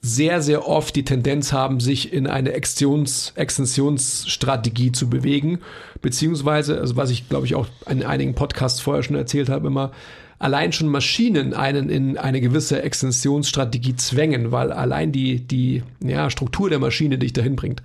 [0.00, 5.58] sehr, sehr oft die Tendenz haben, sich in eine Extensions Extensionsstrategie zu bewegen.
[6.00, 9.90] Beziehungsweise, also was ich glaube ich auch in einigen Podcasts vorher schon erzählt habe, immer,
[10.38, 16.70] allein schon Maschinen einen in eine gewisse Extensionsstrategie zwängen, weil allein die, die ja, Struktur
[16.70, 17.82] der Maschine dich dahin bringt.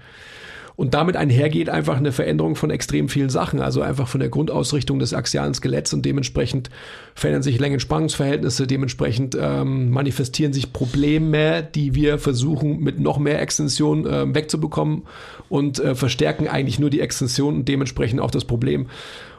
[0.75, 4.97] Und damit einhergeht einfach eine Veränderung von extrem vielen Sachen, also einfach von der Grundausrichtung
[4.97, 6.71] des axialen Skeletts und dementsprechend
[7.13, 14.07] verändern sich Längen-Spannungsverhältnisse, dementsprechend ähm, manifestieren sich Probleme, die wir versuchen mit noch mehr Extension
[14.07, 15.03] äh, wegzubekommen
[15.47, 18.87] und äh, verstärken eigentlich nur die Extension und dementsprechend auch das Problem.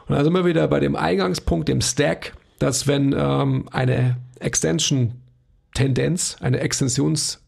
[0.07, 6.37] Und da sind wir wieder bei dem Eingangspunkt, dem Stack, dass wenn ähm, eine Extension-Tendenz,
[6.39, 6.59] eine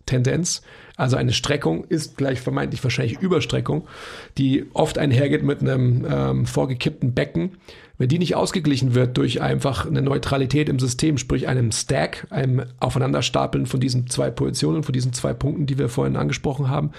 [0.07, 0.61] Extensionstendenz
[0.95, 3.87] also eine Streckung ist gleich vermeintlich wahrscheinlich Überstreckung,
[4.39, 7.57] die oft einhergeht mit einem ähm, vorgekippten Becken.
[7.99, 12.63] Wenn die nicht ausgeglichen wird durch einfach eine Neutralität im System, sprich einem Stack, einem
[12.79, 16.91] Aufeinanderstapeln von diesen zwei Positionen, von diesen zwei Punkten, die wir vorhin angesprochen haben,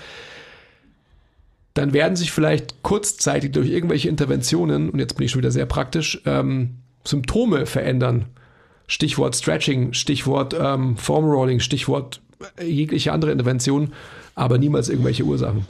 [1.75, 5.67] dann werden sich vielleicht kurzzeitig durch irgendwelche Interventionen, und jetzt bin ich schon wieder sehr
[5.67, 8.27] praktisch, ähm, Symptome verändern.
[8.87, 12.21] Stichwort Stretching, Stichwort ähm, Form Rolling, Stichwort
[12.63, 13.93] jegliche andere Intervention,
[14.35, 15.67] aber niemals irgendwelche Ursachen.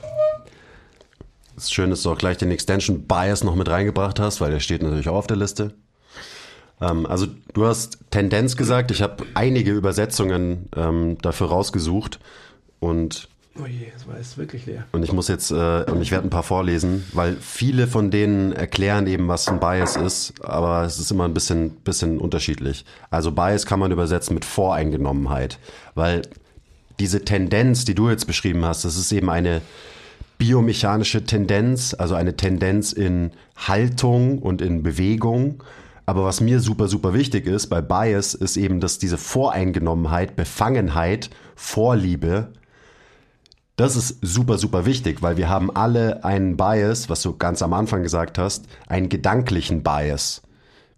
[1.57, 4.51] Es ist schön, dass du auch gleich den Extension Bias noch mit reingebracht hast, weil
[4.51, 5.73] der steht natürlich auch auf der Liste.
[6.81, 12.19] Ähm, also du hast Tendenz gesagt, ich habe einige Übersetzungen ähm, dafür rausgesucht
[12.79, 13.27] und
[13.61, 14.85] Oh je, das war jetzt wirklich leer.
[14.93, 18.53] Und ich muss jetzt, äh, und ich werde ein paar vorlesen, weil viele von denen
[18.53, 22.85] erklären eben, was ein Bias ist, aber es ist immer ein bisschen, bisschen unterschiedlich.
[23.09, 25.59] Also Bias kann man übersetzen mit Voreingenommenheit,
[25.93, 26.21] weil
[26.99, 29.61] diese Tendenz, die du jetzt beschrieben hast, das ist eben eine
[30.37, 35.63] biomechanische Tendenz, also eine Tendenz in Haltung und in Bewegung.
[36.05, 41.29] Aber was mir super, super wichtig ist bei Bias, ist eben, dass diese Voreingenommenheit, Befangenheit,
[41.55, 42.51] Vorliebe,
[43.75, 47.73] das ist super, super wichtig, weil wir haben alle einen Bias, was du ganz am
[47.73, 50.41] Anfang gesagt hast, einen gedanklichen Bias.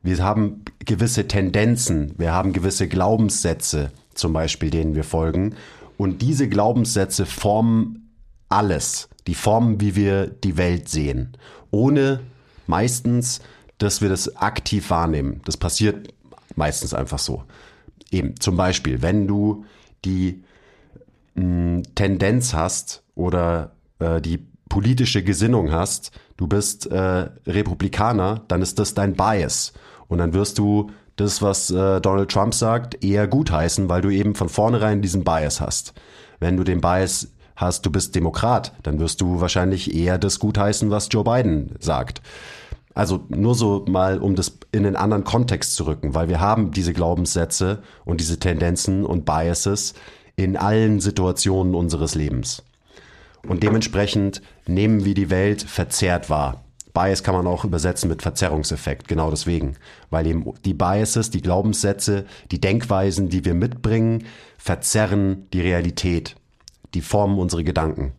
[0.01, 5.53] Wir haben gewisse Tendenzen, wir haben gewisse Glaubenssätze, zum Beispiel, denen wir folgen.
[6.01, 8.09] Und diese Glaubenssätze formen
[8.49, 9.07] alles.
[9.27, 11.37] Die formen, wie wir die Welt sehen.
[11.69, 12.21] Ohne
[12.65, 13.39] meistens,
[13.77, 15.41] dass wir das aktiv wahrnehmen.
[15.45, 16.11] Das passiert
[16.55, 17.43] meistens einfach so.
[18.09, 19.63] Eben, zum Beispiel, wenn du
[20.03, 20.43] die
[21.35, 24.39] mh, Tendenz hast oder äh, die
[24.69, 29.73] politische Gesinnung hast, du bist äh, Republikaner, dann ist das dein Bias.
[30.07, 30.89] Und dann wirst du
[31.21, 35.61] das, was äh, Donald Trump sagt, eher gutheißen, weil du eben von vornherein diesen Bias
[35.61, 35.93] hast.
[36.39, 40.89] Wenn du den Bias hast, du bist Demokrat, dann wirst du wahrscheinlich eher das gutheißen,
[40.89, 42.21] was Joe Biden sagt.
[42.93, 46.71] Also nur so mal, um das in einen anderen Kontext zu rücken, weil wir haben
[46.71, 49.93] diese Glaubenssätze und diese Tendenzen und Biases
[50.35, 52.63] in allen Situationen unseres Lebens.
[53.47, 56.63] Und dementsprechend nehmen wir die Welt verzerrt wahr.
[56.93, 59.75] Bias kann man auch übersetzen mit Verzerrungseffekt, genau deswegen.
[60.09, 64.25] Weil eben die Biases, die Glaubenssätze, die Denkweisen, die wir mitbringen,
[64.57, 66.35] verzerren die Realität.
[66.93, 68.11] Die formen unsere Gedanken,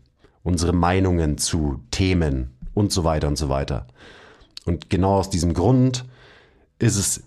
[0.42, 3.86] unsere Meinungen zu Themen und so weiter und so weiter.
[4.64, 6.04] Und genau aus diesem Grund
[6.78, 7.22] ist es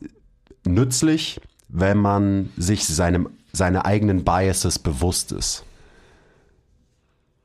[0.66, 5.64] nützlich, wenn man sich seinem, seine eigenen Biases bewusst ist.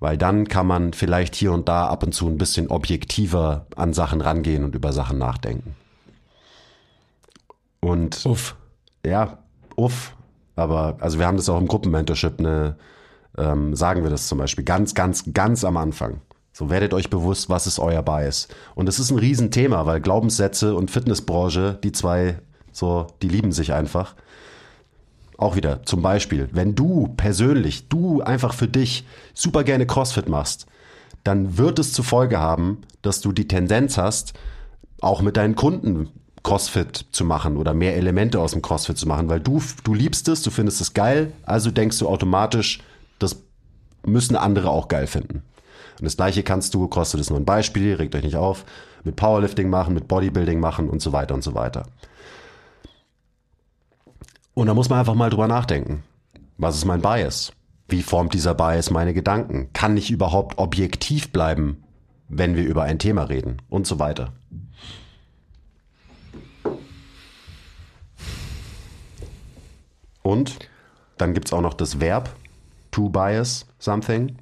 [0.00, 3.92] Weil dann kann man vielleicht hier und da ab und zu ein bisschen objektiver an
[3.92, 5.76] Sachen rangehen und über Sachen nachdenken.
[7.80, 8.56] Und Uff.
[9.04, 9.38] ja,
[9.76, 10.16] uff.
[10.56, 12.76] Aber also wir haben das auch im Gruppenmentorship, eine,
[13.38, 16.20] ähm, sagen wir das zum Beispiel, ganz, ganz, ganz am Anfang.
[16.52, 18.48] So werdet euch bewusst, was ist euer Bias.
[18.74, 22.38] Und es ist ein Riesenthema, weil Glaubenssätze und Fitnessbranche, die zwei,
[22.72, 24.14] so, die lieben sich einfach.
[25.40, 30.66] Auch wieder, zum Beispiel, wenn du persönlich, du einfach für dich super gerne CrossFit machst,
[31.24, 34.34] dann wird es zur Folge haben, dass du die Tendenz hast,
[35.00, 36.10] auch mit deinen Kunden
[36.42, 40.28] CrossFit zu machen oder mehr Elemente aus dem CrossFit zu machen, weil du, du liebst
[40.28, 42.82] es, du findest es geil, also denkst du automatisch,
[43.18, 43.36] das
[44.04, 45.42] müssen andere auch geil finden.
[45.98, 48.66] Und das gleiche kannst du, CrossFit ist nur ein Beispiel, regt euch nicht auf,
[49.04, 51.86] mit Powerlifting machen, mit Bodybuilding machen und so weiter und so weiter.
[54.60, 56.02] Und da muss man einfach mal drüber nachdenken.
[56.58, 57.50] Was ist mein Bias?
[57.88, 59.72] Wie formt dieser Bias meine Gedanken?
[59.72, 61.82] Kann ich überhaupt objektiv bleiben,
[62.28, 63.62] wenn wir über ein Thema reden?
[63.70, 64.34] Und so weiter.
[70.22, 70.58] Und
[71.16, 72.28] dann gibt's auch noch das Verb
[72.90, 74.36] to bias something.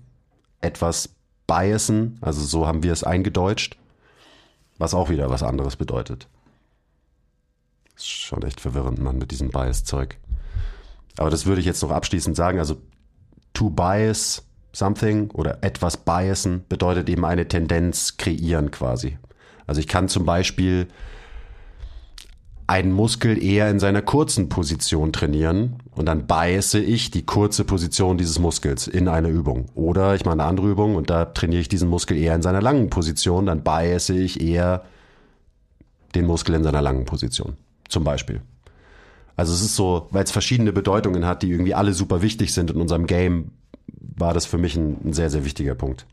[0.60, 1.10] Etwas
[1.46, 3.76] biasen, also so haben wir es eingedeutscht,
[4.78, 6.26] was auch wieder was anderes bedeutet.
[7.98, 10.16] Ist schon echt verwirrend, man, mit diesem Bias-Zeug.
[11.16, 12.60] Aber das würde ich jetzt noch abschließend sagen.
[12.60, 12.76] Also,
[13.54, 19.18] to bias something oder etwas biasen bedeutet eben eine Tendenz kreieren quasi.
[19.66, 20.86] Also ich kann zum Beispiel
[22.68, 28.18] einen Muskel eher in seiner kurzen Position trainieren und dann biase ich die kurze Position
[28.18, 29.66] dieses Muskels in einer Übung.
[29.74, 32.62] Oder ich mache eine andere Übung und da trainiere ich diesen Muskel eher in seiner
[32.62, 34.84] langen Position, dann biase ich eher
[36.14, 37.56] den Muskel in seiner langen Position.
[37.88, 38.40] Zum Beispiel.
[39.36, 42.70] Also es ist so, weil es verschiedene Bedeutungen hat, die irgendwie alle super wichtig sind
[42.70, 43.52] in unserem Game,
[43.86, 46.06] war das für mich ein, ein sehr, sehr wichtiger Punkt.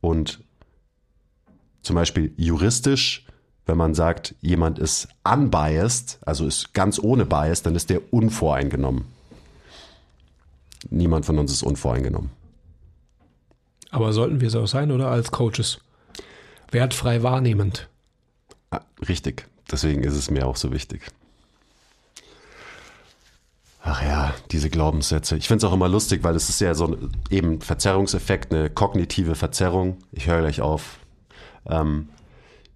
[0.00, 0.42] Und
[1.82, 3.26] zum Beispiel juristisch,
[3.66, 9.04] wenn man sagt, jemand ist unbiased, also ist ganz ohne Bias, dann ist der unvoreingenommen.
[10.90, 12.30] Niemand von uns ist unvoreingenommen.
[13.90, 15.78] Aber sollten wir es auch sein oder als Coaches?
[16.70, 17.88] Wertfrei wahrnehmend.
[18.70, 19.46] Ah, richtig.
[19.70, 21.02] Deswegen ist es mir auch so wichtig.
[23.84, 25.36] Ach ja, diese Glaubenssätze.
[25.36, 28.70] Ich finde es auch immer lustig, weil es ist ja so ein, eben Verzerrungseffekt, eine
[28.70, 29.96] kognitive Verzerrung.
[30.12, 30.98] Ich höre gleich auf.
[31.68, 32.08] Ähm,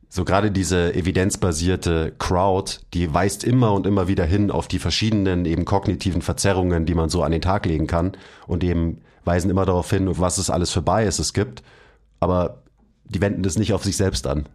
[0.08, 5.44] so gerade diese evidenzbasierte Crowd, die weist immer und immer wieder hin auf die verschiedenen
[5.44, 8.16] eben kognitiven Verzerrungen, die man so an den Tag legen kann
[8.46, 11.62] und eben weisen immer darauf hin, was es alles für Biases gibt.
[12.18, 12.62] Aber
[13.04, 14.48] die wenden das nicht auf sich selbst an.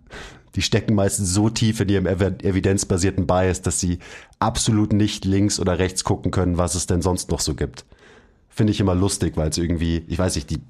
[0.55, 3.99] Die stecken meistens so tief in ihrem evidenzbasierten Bias, dass sie
[4.39, 7.85] absolut nicht links oder rechts gucken können, was es denn sonst noch so gibt.
[8.49, 10.61] Finde ich immer lustig, weil es irgendwie, ich weiß nicht, die,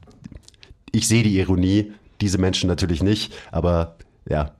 [0.91, 3.95] ich sehe die Ironie, diese Menschen natürlich nicht, aber
[4.29, 4.51] ja,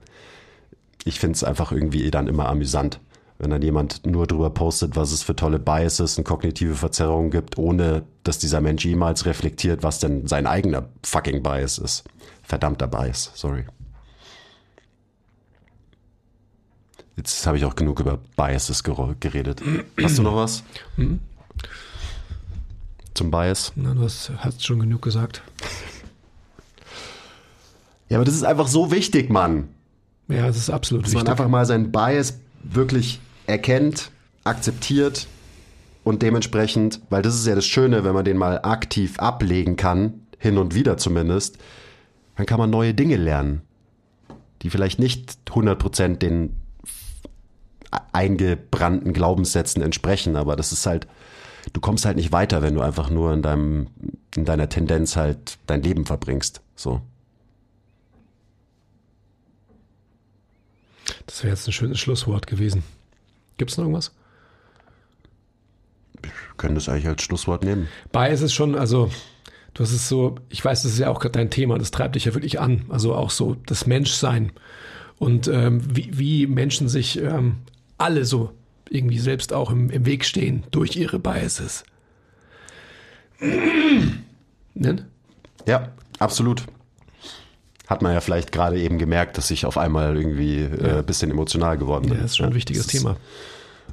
[1.04, 3.00] ich finde es einfach irgendwie dann immer amüsant,
[3.38, 7.58] wenn dann jemand nur drüber postet, was es für tolle Biases und kognitive Verzerrungen gibt,
[7.58, 12.04] ohne dass dieser Mensch jemals reflektiert, was denn sein eigener fucking Bias ist.
[12.42, 13.64] Verdammter Bias, sorry.
[17.16, 19.62] Jetzt habe ich auch genug über Biases geredet.
[20.02, 20.62] Hast du noch was?
[23.14, 23.72] Zum Bias?
[23.76, 25.42] Na, du hast, hast schon genug gesagt.
[28.08, 29.68] Ja, aber das ist einfach so wichtig, Mann.
[30.28, 31.30] Ja, das ist absolut Dass man wichtig.
[31.30, 34.10] einfach mal seinen Bias wirklich erkennt,
[34.44, 35.26] akzeptiert
[36.04, 40.26] und dementsprechend, weil das ist ja das Schöne, wenn man den mal aktiv ablegen kann,
[40.38, 41.58] hin und wieder zumindest,
[42.36, 43.62] dann kann man neue Dinge lernen,
[44.62, 46.56] die vielleicht nicht 100% den
[48.12, 51.06] eingebrannten Glaubenssätzen entsprechen, aber das ist halt,
[51.72, 53.88] du kommst halt nicht weiter, wenn du einfach nur in deinem,
[54.34, 57.00] in deiner Tendenz halt dein Leben verbringst, so.
[61.26, 62.82] Das wäre jetzt ein schönes Schlusswort gewesen.
[63.58, 64.12] Gibt es noch irgendwas?
[66.20, 67.88] Wir können das eigentlich als Schlusswort nehmen.
[68.12, 69.10] Bias ist schon, also
[69.74, 72.14] du hast es so, ich weiß, das ist ja auch gerade dein Thema, das treibt
[72.14, 72.84] dich ja wirklich an.
[72.88, 74.52] Also auch so das Menschsein
[75.18, 77.58] und ähm, wie, wie Menschen sich ähm,
[77.98, 78.52] alle so
[78.88, 81.84] irgendwie selbst auch im, im Weg stehen durch ihre Biases.
[84.74, 85.06] ne?
[85.66, 85.88] Ja,
[86.18, 86.64] absolut.
[87.86, 91.30] Hat man ja vielleicht gerade eben gemerkt, dass ich auf einmal irgendwie äh, ein bisschen
[91.30, 92.18] emotional geworden bin.
[92.18, 93.16] Ja, ist schon ein wichtiges das Thema.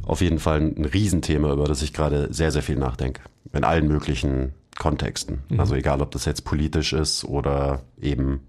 [0.04, 3.22] Auf jeden Fall ein Riesenthema, über das ich gerade sehr, sehr viel nachdenke.
[3.54, 5.40] In allen möglichen Kontexten.
[5.50, 5.60] Mhm.
[5.60, 8.42] Also egal, ob das jetzt politisch ist oder eben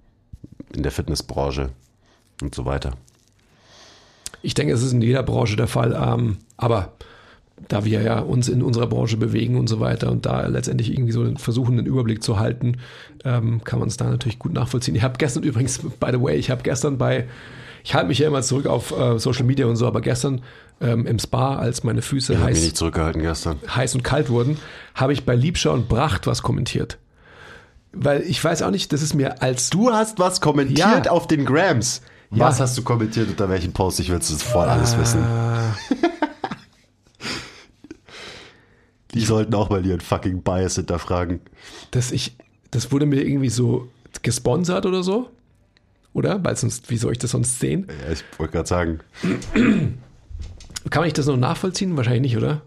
[0.75, 1.71] in der Fitnessbranche
[2.43, 2.93] und so weiter.
[4.43, 6.93] Ich denke, es ist in jeder Branche der Fall, ähm, aber
[7.69, 11.13] da wir ja uns in unserer Branche bewegen und so weiter und da letztendlich irgendwie
[11.13, 12.79] so versuchen, einen Überblick zu halten,
[13.25, 14.95] ähm, kann man es da natürlich gut nachvollziehen.
[14.95, 17.27] Ich habe gestern übrigens, by the way, ich habe gestern bei,
[17.85, 20.41] ich halte mich ja immer zurück auf äh, Social Media und so, aber gestern
[20.81, 23.59] ähm, im Spa, als meine Füße Ich heiß, nicht zurückgehalten gestern.
[23.75, 24.57] heiß und kalt wurden,
[24.95, 26.97] habe ich bei Liebscher und Bracht was kommentiert.
[27.93, 31.11] Weil ich weiß auch nicht, das ist mir als Du hast was kommentiert Ja.
[31.13, 32.01] auf den Grams.
[32.33, 32.47] Ja.
[32.47, 33.99] Was hast du kommentiert unter welchen Post?
[34.01, 35.25] Ich will es sofort alles wissen.
[39.15, 41.41] Die sollten auch mal ihren fucking Bias hinterfragen.
[41.91, 42.37] dass ich,
[42.71, 43.89] das wurde mir irgendwie so
[44.23, 45.31] gesponsert oder so.
[46.13, 46.43] Oder?
[46.45, 47.87] Weil sonst, wie soll ich das sonst sehen?
[48.07, 49.01] Ja, ich wollte gerade sagen,
[50.91, 51.97] Kann ich das noch nachvollziehen?
[51.97, 52.63] Wahrscheinlich nicht, oder?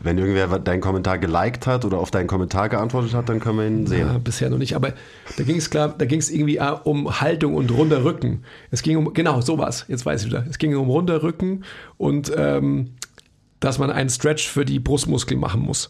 [0.00, 3.66] Wenn irgendwer deinen Kommentar geliked hat oder auf deinen Kommentar geantwortet hat, dann können wir
[3.66, 4.06] ihn sehen.
[4.06, 4.76] Ja, bisher noch nicht.
[4.76, 4.92] Aber
[5.36, 8.44] da ging es klar, da ging es irgendwie äh, um Haltung und runder Rücken.
[8.70, 9.86] Es ging um, genau, sowas.
[9.88, 10.46] Jetzt weiß ich wieder.
[10.48, 11.64] Es ging um runder Rücken
[11.96, 12.92] und ähm,
[13.58, 15.88] dass man einen Stretch für die Brustmuskeln machen muss.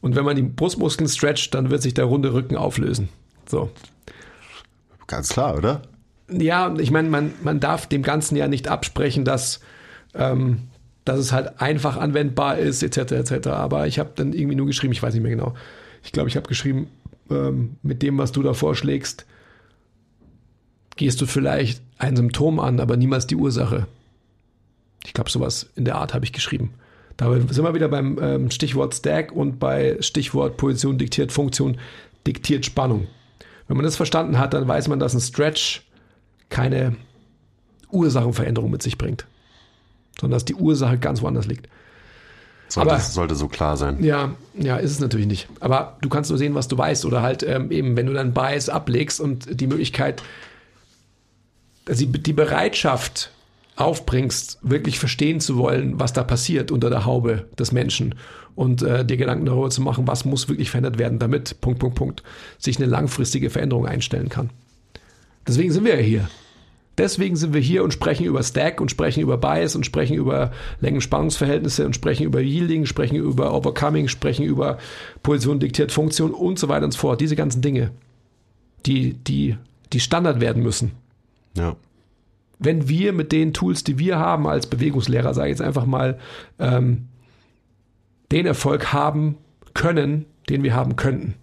[0.00, 3.08] Und wenn man die Brustmuskeln stretcht, dann wird sich der runde Rücken auflösen.
[3.46, 3.70] So.
[5.06, 5.82] Ganz klar, oder?
[6.28, 9.60] Ja, ich meine, man, man darf dem Ganzen ja nicht absprechen, dass,
[10.14, 10.62] ähm,
[11.04, 13.12] dass es halt einfach anwendbar ist, etc.
[13.12, 13.48] etc.
[13.48, 15.54] Aber ich habe dann irgendwie nur geschrieben, ich weiß nicht mehr genau.
[16.04, 16.88] Ich glaube, ich habe geschrieben,
[17.30, 19.26] ähm, mit dem, was du da vorschlägst,
[20.96, 23.86] gehst du vielleicht ein Symptom an, aber niemals die Ursache.
[25.04, 26.74] Ich glaube, sowas in der Art habe ich geschrieben.
[27.16, 31.78] Da sind wir wieder beim ähm, Stichwort Stack und bei Stichwort Position diktiert Funktion
[32.26, 33.06] diktiert Spannung.
[33.68, 35.82] Wenn man das verstanden hat, dann weiß man, dass ein Stretch
[36.48, 36.96] keine
[37.90, 39.26] Ursachenveränderung mit sich bringt,
[40.20, 41.68] sondern dass die Ursache ganz woanders liegt.
[42.68, 44.02] Sollte, Aber- sollte so klar sein.
[44.02, 45.48] Ja, ja, ist es natürlich nicht.
[45.60, 48.32] Aber du kannst nur sehen, was du weißt oder halt ähm, eben, wenn du dann
[48.32, 50.22] Bias ablegst und die Möglichkeit,
[51.86, 53.30] also die, die Bereitschaft
[53.76, 58.14] aufbringst, wirklich verstehen zu wollen, was da passiert unter der Haube des Menschen
[58.54, 61.96] und äh, dir Gedanken darüber zu machen, was muss wirklich verändert werden, damit Punkt, Punkt,
[61.96, 62.22] Punkt
[62.58, 64.50] sich eine langfristige Veränderung einstellen kann.
[65.46, 66.28] Deswegen sind wir ja hier.
[66.98, 70.52] Deswegen sind wir hier und sprechen über Stack und sprechen über Bias und sprechen über
[70.80, 74.78] Längen-Spannungsverhältnisse und sprechen über Yielding, sprechen über Overcoming, sprechen über
[75.22, 77.20] Position diktiert Funktion und so weiter und so fort.
[77.20, 77.92] Diese ganzen Dinge,
[78.84, 79.56] die, die,
[79.92, 80.92] die Standard werden müssen.
[81.56, 81.76] Ja.
[82.58, 86.18] Wenn wir mit den Tools, die wir haben als Bewegungslehrer, sage ich jetzt einfach mal,
[86.58, 87.08] ähm,
[88.30, 89.38] den Erfolg haben
[89.74, 91.34] können, den wir haben könnten.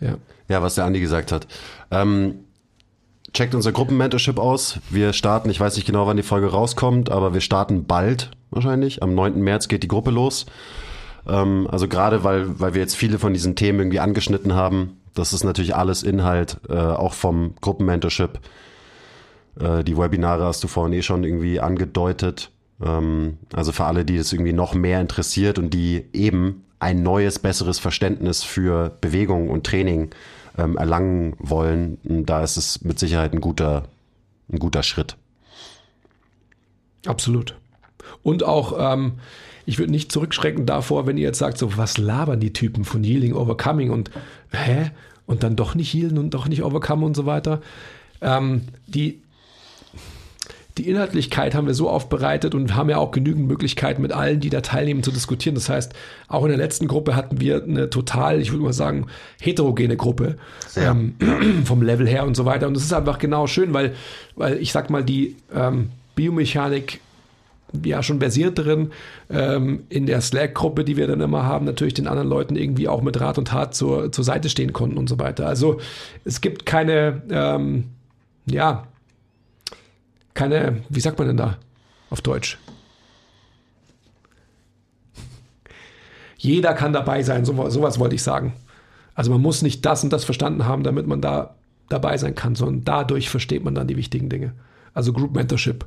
[0.00, 0.16] Ja.
[0.48, 1.46] Ja, was der Andi gesagt hat.
[1.90, 2.40] Ähm,
[3.32, 4.78] checkt unser Gruppenmentorship aus.
[4.90, 9.02] Wir starten, ich weiß nicht genau, wann die Folge rauskommt, aber wir starten bald wahrscheinlich.
[9.02, 9.40] Am 9.
[9.40, 10.46] März geht die Gruppe los.
[11.26, 15.00] Ähm, also gerade, weil, weil wir jetzt viele von diesen Themen irgendwie angeschnitten haben.
[15.14, 18.40] Das ist natürlich alles Inhalt, äh, auch vom Gruppenmentorship.
[19.58, 22.50] Äh, die Webinare hast du vorhin eh schon irgendwie angedeutet.
[22.82, 27.38] Ähm, also für alle, die das irgendwie noch mehr interessiert und die eben ein neues,
[27.38, 30.10] besseres Verständnis für Bewegung und Training
[30.58, 33.84] ähm, erlangen wollen, da ist es mit Sicherheit ein guter,
[34.52, 35.16] ein guter Schritt.
[37.06, 37.56] Absolut.
[38.22, 39.14] Und auch, ähm,
[39.64, 43.02] ich würde nicht zurückschrecken davor, wenn ihr jetzt sagt, so, was labern die Typen von
[43.02, 44.10] Yielding, Overcoming und
[44.52, 44.90] hä?
[45.24, 47.62] Und dann doch nicht Yielden und doch nicht Overcome und so weiter.
[48.20, 49.22] Ähm, die,
[50.76, 54.50] die Inhaltlichkeit haben wir so aufbereitet und haben ja auch genügend Möglichkeiten, mit allen, die
[54.50, 55.54] da teilnehmen, zu diskutieren.
[55.54, 55.92] Das heißt,
[56.26, 59.06] auch in der letzten Gruppe hatten wir eine total, ich würde mal sagen,
[59.40, 60.36] heterogene Gruppe
[60.76, 61.14] ähm,
[61.64, 62.66] vom Level her und so weiter.
[62.66, 63.94] Und das ist einfach genau schön, weil,
[64.34, 67.00] weil ich sag mal, die ähm, Biomechanik
[67.84, 68.92] ja schon versierteren
[69.30, 73.02] ähm, in der Slack-Gruppe, die wir dann immer haben, natürlich den anderen Leuten irgendwie auch
[73.02, 75.46] mit Rat und Tat zur, zur Seite stehen konnten und so weiter.
[75.46, 75.78] Also
[76.24, 77.84] es gibt keine, ähm,
[78.46, 78.86] ja,
[80.34, 81.58] keine, wie sagt man denn da
[82.10, 82.58] auf Deutsch?
[86.36, 88.52] Jeder kann dabei sein, so, sowas wollte ich sagen.
[89.14, 91.54] Also man muss nicht das und das verstanden haben, damit man da
[91.88, 94.52] dabei sein kann, sondern dadurch versteht man dann die wichtigen Dinge.
[94.92, 95.86] Also Group Mentorship.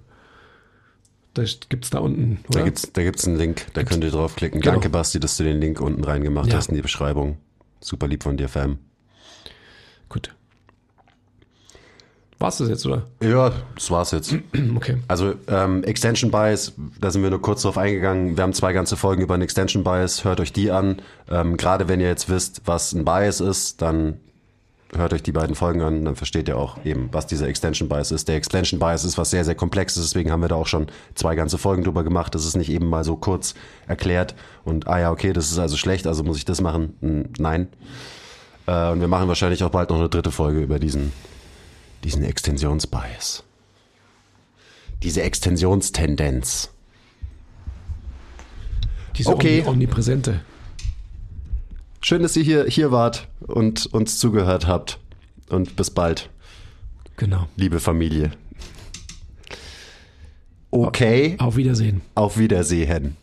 [1.33, 2.39] Das gibt es da unten.
[2.49, 2.59] Oder?
[2.59, 4.61] Da gibt es da gibt's einen Link, da gibt's, könnt ihr draufklicken.
[4.61, 4.73] Genau.
[4.73, 6.55] Danke, Basti, dass du den Link unten reingemacht ja.
[6.55, 7.37] hast in die Beschreibung.
[7.79, 8.79] Super lieb von dir, Fam.
[10.09, 10.33] Gut.
[12.39, 13.07] War es das jetzt, oder?
[13.21, 14.35] Ja, das war's jetzt.
[14.75, 14.97] Okay.
[15.07, 18.37] Also ähm, Extension Bias, da sind wir nur kurz drauf eingegangen.
[18.37, 20.23] Wir haben zwei ganze Folgen über einen Extension Bias.
[20.23, 21.01] Hört euch die an.
[21.29, 24.19] Ähm, Gerade wenn ihr jetzt wisst, was ein Bias ist, dann
[24.95, 28.11] hört euch die beiden Folgen an, dann versteht ihr auch eben, was dieser Extension Bias
[28.11, 28.27] ist.
[28.27, 31.35] Der Extension Bias ist was sehr, sehr komplexes, deswegen haben wir da auch schon zwei
[31.35, 32.33] ganze Folgen drüber gemacht.
[32.35, 33.55] Das ist nicht eben mal so kurz
[33.87, 37.29] erklärt und, ah ja, okay, das ist also schlecht, also muss ich das machen.
[37.37, 37.67] Nein.
[38.65, 41.11] Äh, und wir machen wahrscheinlich auch bald noch eine dritte Folge über diesen
[42.07, 43.43] diesen Extensionsbias.
[45.03, 46.69] Diese Extensionstendenz.
[49.17, 49.63] Diese okay.
[49.65, 50.39] omnipräsente.
[51.99, 54.99] Schön, dass ihr hier, hier wart und uns zugehört habt.
[55.49, 56.29] Und bis bald.
[57.17, 57.49] Genau.
[57.57, 58.31] Liebe Familie.
[60.71, 61.35] Okay.
[61.39, 62.01] Auf Wiedersehen.
[62.15, 63.17] Auf Wiedersehen.